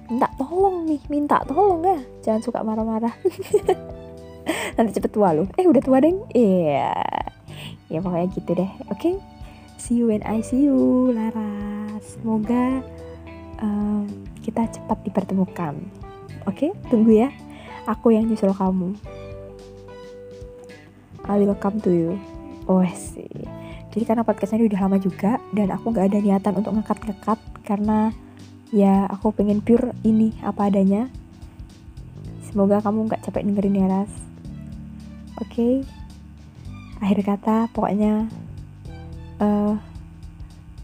minta 0.10 0.28
tolong 0.36 0.88
nih 0.88 1.02
minta 1.08 1.38
tolong 1.48 1.82
ya. 1.84 2.00
Jangan 2.26 2.42
suka 2.44 2.60
marah-marah. 2.66 3.13
Nanti 4.76 4.92
cepet 4.98 5.12
tua 5.12 5.32
loh. 5.32 5.48
Eh 5.56 5.68
udah 5.68 5.84
tua 5.84 6.04
deh 6.04 6.12
iya. 6.36 6.92
Yeah. 7.89 8.00
ya 8.00 8.00
pokoknya 8.04 8.28
gitu 8.36 8.52
deh. 8.58 8.72
Oke? 8.89 9.00
Okay? 9.00 9.16
see 9.78 10.00
you 10.00 10.08
when 10.08 10.24
I 10.24 10.39
see 10.39 10.63
you 10.63 11.12
Laras 11.12 12.16
semoga 12.16 12.80
um, 13.60 14.08
kita 14.44 14.68
cepat 14.72 15.04
dipertemukan. 15.08 15.80
Oke? 16.50 16.70
Okay? 16.70 16.72
tunggu 16.88 17.24
ya. 17.24 17.30
Aku 17.88 18.16
yang 18.16 18.28
nyusul 18.28 18.56
kamu. 18.56 18.96
I 21.24 21.39
will 21.39 21.56
come 21.56 21.80
to 21.84 21.92
you. 21.92 22.20
Oh 22.68 22.84
sih 22.92 23.63
jadi 23.94 24.10
karena 24.10 24.26
podcast 24.26 24.58
ini 24.58 24.66
udah 24.66 24.89
lama 24.89 24.98
juga 24.98 25.38
dan 25.54 25.70
aku 25.70 25.94
gak 25.94 26.10
ada 26.10 26.18
niatan 26.18 26.58
untuk 26.58 26.74
ngekat-ngekat 26.74 27.39
karena 27.62 28.10
ya 28.74 29.06
aku 29.06 29.30
pengen 29.30 29.62
pure 29.62 29.94
ini 30.02 30.34
apa 30.42 30.74
adanya. 30.74 31.06
Semoga 32.50 32.82
kamu 32.82 33.06
gak 33.06 33.22
capek 33.30 33.46
dengerin 33.46 33.78
ya 33.78 33.88
Ras. 33.88 34.14
Oke. 35.38 35.54
Okay? 35.54 35.76
akhir 37.04 37.20
kata 37.28 37.68
pokoknya 37.76 38.32
uh, 39.44 39.76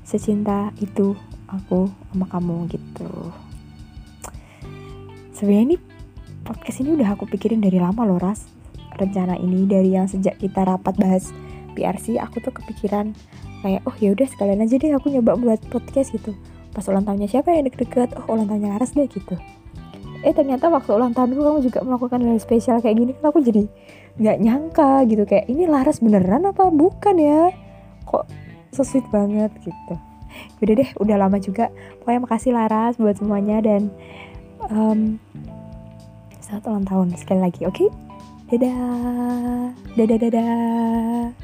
secinta 0.04 0.76
itu 0.84 1.16
aku 1.48 1.88
sama 2.12 2.28
kamu 2.28 2.68
gitu. 2.76 3.32
Sebenarnya 5.32 5.74
ini 5.74 5.78
podcast 6.44 6.84
ini 6.84 7.00
udah 7.00 7.16
aku 7.16 7.24
pikirin 7.24 7.64
dari 7.64 7.80
lama 7.80 8.04
loh 8.04 8.20
Ras. 8.20 8.46
Rencana 9.00 9.40
ini 9.40 9.64
dari 9.64 9.96
yang 9.96 10.12
sejak 10.12 10.36
kita 10.44 10.68
rapat 10.68 11.00
bahas 11.00 11.32
PRC 11.72 12.20
aku 12.20 12.44
tuh 12.44 12.52
kepikiran 12.52 13.16
kayak 13.64 13.80
oh 13.88 13.96
ya 13.96 14.12
udah 14.12 14.28
sekalian 14.28 14.60
aja 14.60 14.76
deh 14.76 14.92
aku 14.92 15.08
nyoba 15.08 15.40
buat 15.40 15.64
podcast 15.72 16.12
gitu 16.12 16.36
pas 16.74 16.86
ulang 16.88 17.06
tahunnya 17.06 17.28
siapa 17.30 17.54
yang 17.54 17.66
deket-deket 17.68 18.16
oh 18.16 18.26
ulang 18.36 18.48
tahunnya 18.50 18.78
Laras 18.78 18.94
deh 18.94 19.08
gitu. 19.10 19.36
Eh 20.22 20.36
ternyata 20.36 20.68
waktu 20.68 20.92
ulang 20.92 21.16
tahunku 21.16 21.40
kamu 21.40 21.60
juga 21.64 21.80
melakukan 21.82 22.20
hal 22.20 22.40
spesial 22.44 22.84
kayak 22.84 23.00
gini 23.00 23.12
kan 23.16 23.32
aku 23.32 23.40
jadi 23.40 23.64
nggak 24.20 24.38
nyangka 24.44 25.08
gitu 25.08 25.24
kayak 25.24 25.48
ini 25.48 25.64
Laras 25.66 26.04
beneran 26.04 26.46
apa 26.50 26.68
bukan 26.70 27.16
ya? 27.18 27.52
Kok 28.06 28.26
so 28.76 28.84
sweet 28.84 29.08
banget 29.10 29.52
gitu. 29.64 29.94
Udah 30.62 30.74
deh 30.76 30.90
udah 31.00 31.16
lama 31.18 31.38
juga. 31.40 31.72
Pokoknya 32.04 32.20
makasih 32.24 32.52
Laras 32.54 33.00
buat 33.00 33.16
semuanya 33.16 33.64
dan 33.64 33.90
um, 34.70 35.18
selamat 36.44 36.64
ulang 36.68 36.86
tahun 36.86 37.08
sekali 37.16 37.42
lagi 37.42 37.62
oke? 37.66 37.76
Okay? 37.76 37.90
dadah. 38.50 39.78
Dadah 39.94 40.18
dadah 40.18 41.39